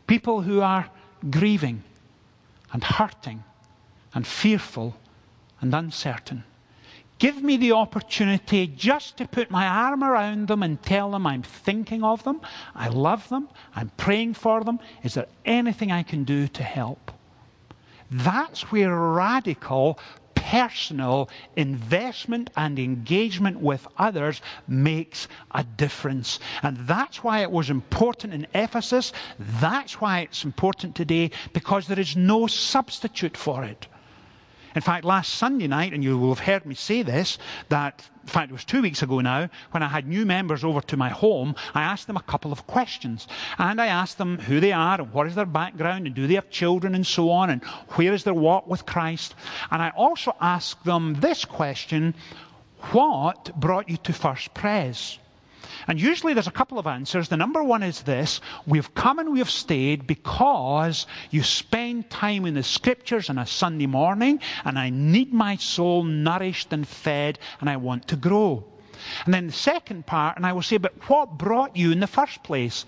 People 0.09 0.42
who 0.42 0.61
are 0.61 0.90
grieving 1.31 1.85
and 2.72 2.83
hurting 2.83 3.44
and 4.14 4.27
fearful 4.27 4.96
and 5.61 5.72
uncertain. 5.72 6.42
Give 7.20 7.40
me 7.40 7.57
the 7.57 7.70
opportunity 7.70 8.66
just 8.66 9.16
to 9.18 9.29
put 9.29 9.48
my 9.48 9.64
arm 9.64 10.03
around 10.03 10.48
them 10.48 10.64
and 10.64 10.83
tell 10.83 11.12
them 11.12 11.24
I'm 11.24 11.44
thinking 11.44 12.03
of 12.03 12.24
them, 12.24 12.40
I 12.74 12.88
love 12.88 13.29
them, 13.29 13.48
I'm 13.77 13.90
praying 13.90 14.35
for 14.35 14.64
them. 14.64 14.81
Is 15.05 15.14
there 15.14 15.29
anything 15.44 15.92
I 15.92 16.03
can 16.03 16.24
do 16.24 16.48
to 16.48 16.64
help? 16.64 17.12
That's 18.11 18.72
where 18.72 18.92
radical 18.92 20.00
personal 20.55 21.29
investment 21.57 22.49
and 22.57 22.79
engagement 22.79 23.59
with 23.59 23.88
others 23.99 24.40
makes 24.69 25.27
a 25.51 25.64
difference. 25.64 26.38
And 26.62 26.77
that's 26.87 27.25
why 27.25 27.40
it 27.43 27.51
was 27.51 27.71
important 27.71 28.33
in 28.33 28.47
Ephesus. 28.55 29.12
That's 29.61 30.01
why 30.01 30.21
it's 30.21 30.45
important 30.45 30.95
today, 30.95 31.33
because 31.53 31.88
there 31.88 31.99
is 31.99 32.14
no 32.14 32.47
substitute 32.47 33.37
for 33.37 33.64
it. 33.64 33.88
In 34.75 34.81
fact, 34.81 35.05
last 35.05 35.35
Sunday 35.35 35.69
night, 35.69 35.93
and 35.93 36.03
you 36.03 36.19
will 36.19 36.35
have 36.35 36.45
heard 36.45 36.67
me 36.67 36.75
say 36.75 37.03
this, 37.03 37.39
that, 37.69 38.09
in 38.23 38.29
fact, 38.29 38.51
it 38.51 38.53
was 38.53 38.65
two 38.65 38.83
weeks 38.83 39.03
ago 39.03 39.21
now, 39.21 39.49
when 39.71 39.85
I 39.85 39.89
had 39.89 40.09
new 40.09 40.27
members 40.27 40.65
over 40.65 40.81
to 40.81 40.97
my 40.97 41.11
home, 41.11 41.55
I 41.75 41.83
asked 41.83 42.09
them 42.09 42.17
a 42.17 42.23
couple 42.23 42.51
of 42.51 42.67
questions. 42.67 43.29
And 43.59 43.81
I 43.81 43.87
asked 43.87 44.19
them 44.19 44.39
who 44.39 44.59
they 44.59 44.73
are, 44.73 45.01
and 45.01 45.13
what 45.13 45.29
is 45.29 45.37
their 45.37 45.47
background, 45.47 46.07
and 46.07 46.15
do 46.15 46.27
they 46.27 46.35
have 46.35 46.51
children, 46.51 46.95
and 46.97 47.07
so 47.07 47.31
on, 47.31 47.51
and 47.51 47.63
where 47.91 48.13
is 48.13 48.25
their 48.25 48.35
walk 48.35 48.67
with 48.67 48.85
Christ. 48.85 49.37
And 49.71 49.81
I 49.81 49.91
also 49.91 50.35
asked 50.41 50.85
them 50.85 51.15
this 51.21 51.45
question 51.45 52.15
What 52.91 53.59
brought 53.59 53.89
you 53.89 53.97
to 53.99 54.13
First 54.13 54.55
Pres? 54.55 55.19
And 55.87 56.01
usually 56.01 56.35
there's 56.35 56.47
a 56.47 56.53
couple 56.53 56.79
of 56.79 56.87
answers. 56.87 57.29
The 57.29 57.37
number 57.37 57.62
one 57.62 57.83
is 57.83 58.03
this 58.03 58.40
We've 58.66 58.94
come 58.94 59.18
and 59.18 59.33
we've 59.33 59.51
stayed 59.51 60.07
because 60.07 61.07
you 61.31 61.42
spend 61.42 62.11
time 62.11 62.47
in 62.47 62.55
the 62.55 62.62
scriptures 62.62 63.31
on 63.31 63.38
a 63.38 63.47
Sunday 63.47 63.87
morning, 63.87 64.40
and 64.64 64.79
I 64.79 64.90
need 64.90 65.33
my 65.33 65.57
soul 65.57 66.05
nourished 66.05 66.73
and 66.73 66.87
fed, 66.87 67.38
and 67.61 67.68
I 67.68 67.77
want 67.77 68.09
to 68.09 68.16
grow. 68.16 68.64
And 69.25 69.35
then 69.35 69.49
the 69.49 69.53
second 69.53 70.07
part, 70.07 70.37
and 70.37 70.47
I 70.47 70.53
will 70.53 70.62
say, 70.62 70.79
But 70.79 71.09
what 71.09 71.37
brought 71.38 71.77
you 71.77 71.92
in 71.92 72.01
the 72.01 72.07
first 72.07 72.42
place? 72.42 72.87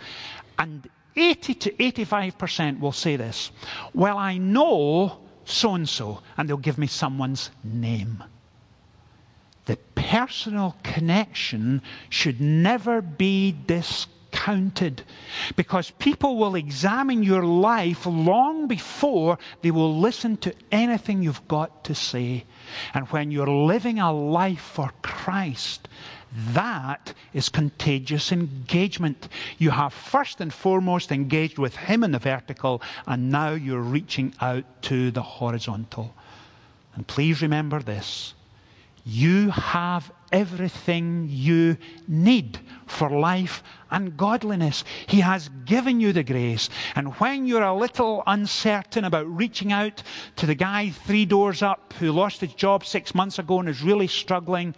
And 0.59 0.89
80 1.17 1.55
to 1.55 1.73
85% 1.73 2.81
will 2.81 2.93
say 2.93 3.17
this 3.17 3.51
Well, 3.95 4.19
I 4.19 4.39
know 4.39 5.19
so 5.45 5.75
and 5.75 5.89
so, 5.89 6.23
and 6.37 6.49
they'll 6.49 6.57
give 6.57 6.79
me 6.79 6.87
someone's 6.87 7.51
name 7.63 8.25
personal 10.07 10.77
connection 10.85 11.83
should 12.09 12.41
never 12.41 13.03
be 13.03 13.51
discounted 13.67 15.03
because 15.57 15.91
people 15.99 16.37
will 16.37 16.55
examine 16.55 17.25
your 17.25 17.43
life 17.43 18.07
long 18.07 18.69
before 18.69 19.37
they 19.63 19.71
will 19.73 19.99
listen 19.99 20.37
to 20.37 20.55
anything 20.71 21.23
you've 21.25 21.49
got 21.49 21.83
to 21.83 21.93
say. 21.93 22.45
And 22.95 23.09
when 23.09 23.33
you're 23.33 23.49
living 23.49 23.99
a 23.99 24.13
life 24.13 24.61
for 24.61 24.93
Christ, 25.03 25.89
that 26.53 27.13
is 27.35 27.49
contagious 27.49 28.31
engagement. 28.31 29.29
You 29.59 29.71
have 29.71 29.93
first 29.93 30.41
and 30.41 30.55
foremost 30.55 31.11
engaged 31.11 31.59
with 31.59 31.75
Him 31.75 32.05
in 32.05 32.13
the 32.13 32.21
vertical, 32.21 32.81
and 33.09 33.33
now 33.33 33.55
you're 33.55 33.81
reaching 33.81 34.35
out 34.41 34.83
to 34.83 35.11
the 35.11 35.23
horizontal. 35.23 36.15
And 36.95 37.05
please 37.09 37.43
remember 37.43 37.81
this 37.81 38.35
you 39.07 39.51
have 39.51 40.11
everything 40.33 41.29
you 41.31 41.77
need 42.09 42.59
for 42.87 43.09
life 43.09 43.63
and 43.93 44.17
godliness. 44.17 44.83
He 45.07 45.21
has 45.21 45.49
given 45.65 46.01
you 46.01 46.13
the 46.13 46.25
grace. 46.25 46.69
And 46.97 47.15
when 47.15 47.47
you're 47.47 47.63
a 47.63 47.73
little 47.73 48.25
uncertain 48.27 49.05
about 49.05 49.29
reaching 49.29 49.73
out 49.73 50.03
to 50.35 50.47
the 50.47 50.57
guy 50.57 50.91
three 50.91 51.25
doors 51.25 51.63
up 51.63 51.93
who 52.01 52.11
lost 52.11 52.41
his 52.41 52.53
job 52.55 52.85
six 52.85 53.15
months 53.15 53.39
ago 53.39 53.61
and 53.61 53.69
is 53.69 53.81
really 53.81 54.09
struggling, 54.09 54.75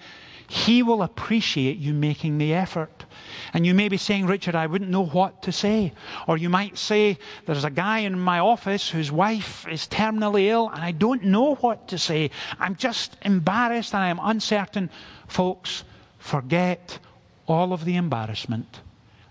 he 0.49 0.83
will 0.83 1.03
appreciate 1.03 1.77
you 1.77 1.93
making 1.93 2.39
the 2.39 2.55
effort. 2.55 3.05
And 3.53 3.67
you 3.67 3.75
may 3.75 3.89
be 3.89 3.99
saying, 3.99 4.27
Richard, 4.27 4.55
I 4.55 4.67
wouldn't 4.67 4.91
know 4.91 5.05
what 5.05 5.43
to 5.43 5.53
say. 5.53 5.93
Or 6.27 6.39
you 6.39 6.49
might 6.49 6.79
say, 6.79 7.19
There's 7.45 7.65
a 7.65 7.71
guy 7.71 8.01
in 8.01 8.19
my 8.19 8.39
office 8.39 8.89
whose 8.89 9.13
wife 9.13 9.69
is 9.69 9.87
terminally 9.87 10.47
ill, 10.47 10.71
and 10.71 10.83
I 10.83 10.93
don't 10.93 11.25
know 11.25 11.57
what 11.57 11.89
to 11.89 11.99
say. 11.99 12.31
I'm 12.59 12.77
just 12.77 13.19
embarrassed 13.23 13.95
and 13.95 14.03
I'm 14.03 14.21
uncertain. 14.23 14.89
Folks, 15.27 15.85
forget 16.19 16.99
all 17.47 17.75
of 17.75 17.85
the 17.85 17.97
embarrassment. 17.97 18.81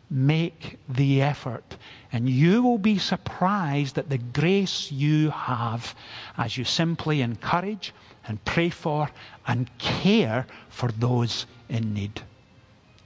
Make 0.10 0.80
the 0.88 1.22
effort, 1.22 1.76
and 2.13 2.30
you 2.30 2.63
will 2.63 2.78
be 2.78 2.98
surprised 2.98 3.98
at 3.98 4.10
the 4.10 4.17
grace 4.17 4.89
you 4.91 5.32
have 5.32 5.93
as 6.38 6.58
you 6.58 6.63
simply 6.63 7.22
encourage 7.22 7.93
and 8.26 8.43
pray 8.46 8.70
for 8.70 9.10
and 9.48 9.70
care 9.78 10.46
for 10.70 10.91
those 10.91 11.46
in 11.67 11.93
need. 11.93 12.22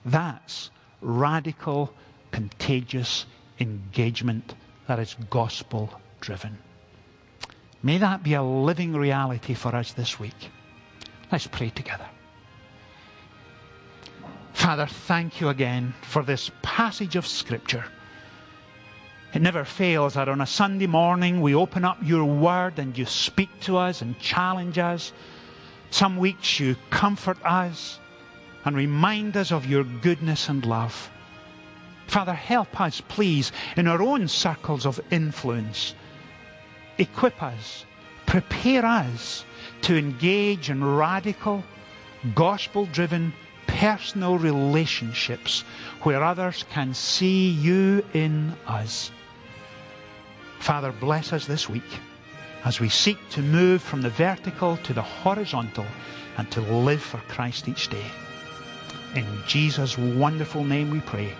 That's 0.05 0.69
radical, 1.01 1.93
contagious 2.31 3.25
engagement 3.59 4.53
that 4.87 4.99
is 4.99 5.15
gospel 5.29 5.89
driven. 6.19 6.57
May 7.83 7.97
that 7.97 8.21
be 8.21 8.35
a 8.35 8.43
living 8.43 8.93
reality 8.93 9.55
for 9.55 9.75
us 9.75 9.93
this 9.93 10.19
week. 10.19 10.51
Let's 11.31 11.47
pray 11.47 11.69
together. 11.69 12.05
Father, 14.53 14.85
thank 14.85 15.41
you 15.41 15.49
again 15.49 15.93
for 16.01 16.23
this 16.23 16.51
passage 16.61 17.15
of 17.15 17.25
Scripture. 17.25 17.85
It 19.33 19.41
never 19.41 19.63
fails 19.63 20.15
that 20.15 20.27
on 20.27 20.41
a 20.41 20.45
Sunday 20.45 20.87
morning 20.87 21.39
we 21.39 21.55
open 21.55 21.85
up 21.85 21.97
your 22.03 22.25
word 22.25 22.77
and 22.79 22.97
you 22.97 23.05
speak 23.05 23.49
to 23.61 23.77
us 23.77 24.01
and 24.01 24.19
challenge 24.19 24.77
us. 24.77 25.13
Some 25.89 26.17
weeks 26.17 26.59
you 26.59 26.75
comfort 26.89 27.37
us 27.45 27.99
and 28.65 28.75
remind 28.75 29.37
us 29.37 29.51
of 29.51 29.65
your 29.65 29.83
goodness 29.83 30.49
and 30.49 30.65
love. 30.65 31.09
Father, 32.07 32.33
help 32.33 32.81
us, 32.81 33.01
please, 33.01 33.53
in 33.77 33.87
our 33.87 34.01
own 34.01 34.27
circles 34.27 34.85
of 34.85 34.99
influence. 35.11 35.95
Equip 36.97 37.41
us, 37.41 37.85
prepare 38.25 38.85
us 38.85 39.45
to 39.83 39.97
engage 39.97 40.69
in 40.69 40.83
radical, 40.83 41.63
gospel 42.35 42.85
driven, 42.87 43.33
personal 43.81 44.37
relationships 44.37 45.63
where 46.03 46.23
others 46.23 46.63
can 46.69 46.93
see 46.93 47.49
you 47.49 48.05
in 48.13 48.53
us. 48.67 49.09
Father, 50.59 50.91
bless 50.91 51.33
us 51.33 51.47
this 51.47 51.67
week 51.67 51.91
as 52.63 52.79
we 52.79 52.87
seek 52.87 53.17
to 53.31 53.41
move 53.41 53.81
from 53.81 54.03
the 54.03 54.11
vertical 54.11 54.77
to 54.77 54.93
the 54.93 55.01
horizontal 55.01 55.87
and 56.37 56.51
to 56.51 56.61
live 56.61 57.01
for 57.01 57.17
Christ 57.27 57.67
each 57.67 57.87
day. 57.87 58.05
In 59.15 59.25
Jesus' 59.47 59.97
wonderful 59.97 60.63
name 60.63 60.91
we 60.91 60.99
pray. 60.99 61.33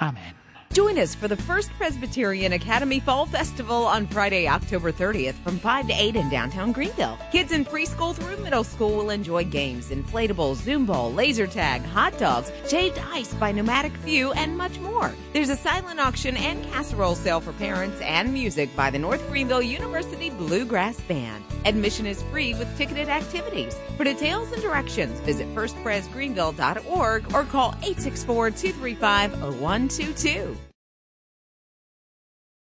Amen. 0.00 0.34
Join 0.76 0.98
us 0.98 1.14
for 1.14 1.26
the 1.26 1.38
First 1.38 1.70
Presbyterian 1.78 2.52
Academy 2.52 3.00
Fall 3.00 3.24
Festival 3.24 3.86
on 3.86 4.06
Friday, 4.06 4.46
October 4.46 4.92
30th 4.92 5.32
from 5.36 5.58
5 5.58 5.86
to 5.86 5.94
8 5.94 6.16
in 6.16 6.28
downtown 6.28 6.70
Greenville. 6.70 7.18
Kids 7.32 7.52
in 7.52 7.64
preschool 7.64 8.14
through 8.14 8.36
middle 8.44 8.62
school 8.62 8.94
will 8.94 9.08
enjoy 9.08 9.42
games, 9.44 9.88
inflatables, 9.88 10.56
Zoom 10.56 10.84
Bowl, 10.84 11.10
laser 11.10 11.46
tag, 11.46 11.82
hot 11.82 12.18
dogs, 12.18 12.52
shaved 12.68 13.00
ice 13.10 13.32
by 13.32 13.52
Nomadic 13.52 13.92
View, 14.04 14.32
and 14.32 14.54
much 14.54 14.78
more. 14.80 15.14
There's 15.32 15.48
a 15.48 15.56
silent 15.56 15.98
auction 15.98 16.36
and 16.36 16.62
casserole 16.66 17.14
sale 17.14 17.40
for 17.40 17.54
parents 17.54 17.98
and 18.02 18.30
music 18.30 18.68
by 18.76 18.90
the 18.90 18.98
North 18.98 19.26
Greenville 19.30 19.62
University 19.62 20.28
Bluegrass 20.28 21.00
Band. 21.00 21.42
Admission 21.66 22.06
is 22.06 22.22
free 22.30 22.54
with 22.54 22.78
ticketed 22.78 23.08
activities. 23.08 23.76
For 23.96 24.04
details 24.04 24.52
and 24.52 24.62
directions, 24.62 25.18
visit 25.20 25.52
firstpresgreenville.org 25.52 27.34
or 27.34 27.44
call 27.44 27.70
864 27.82 28.50
235 28.52 29.32
0122. 29.42 30.56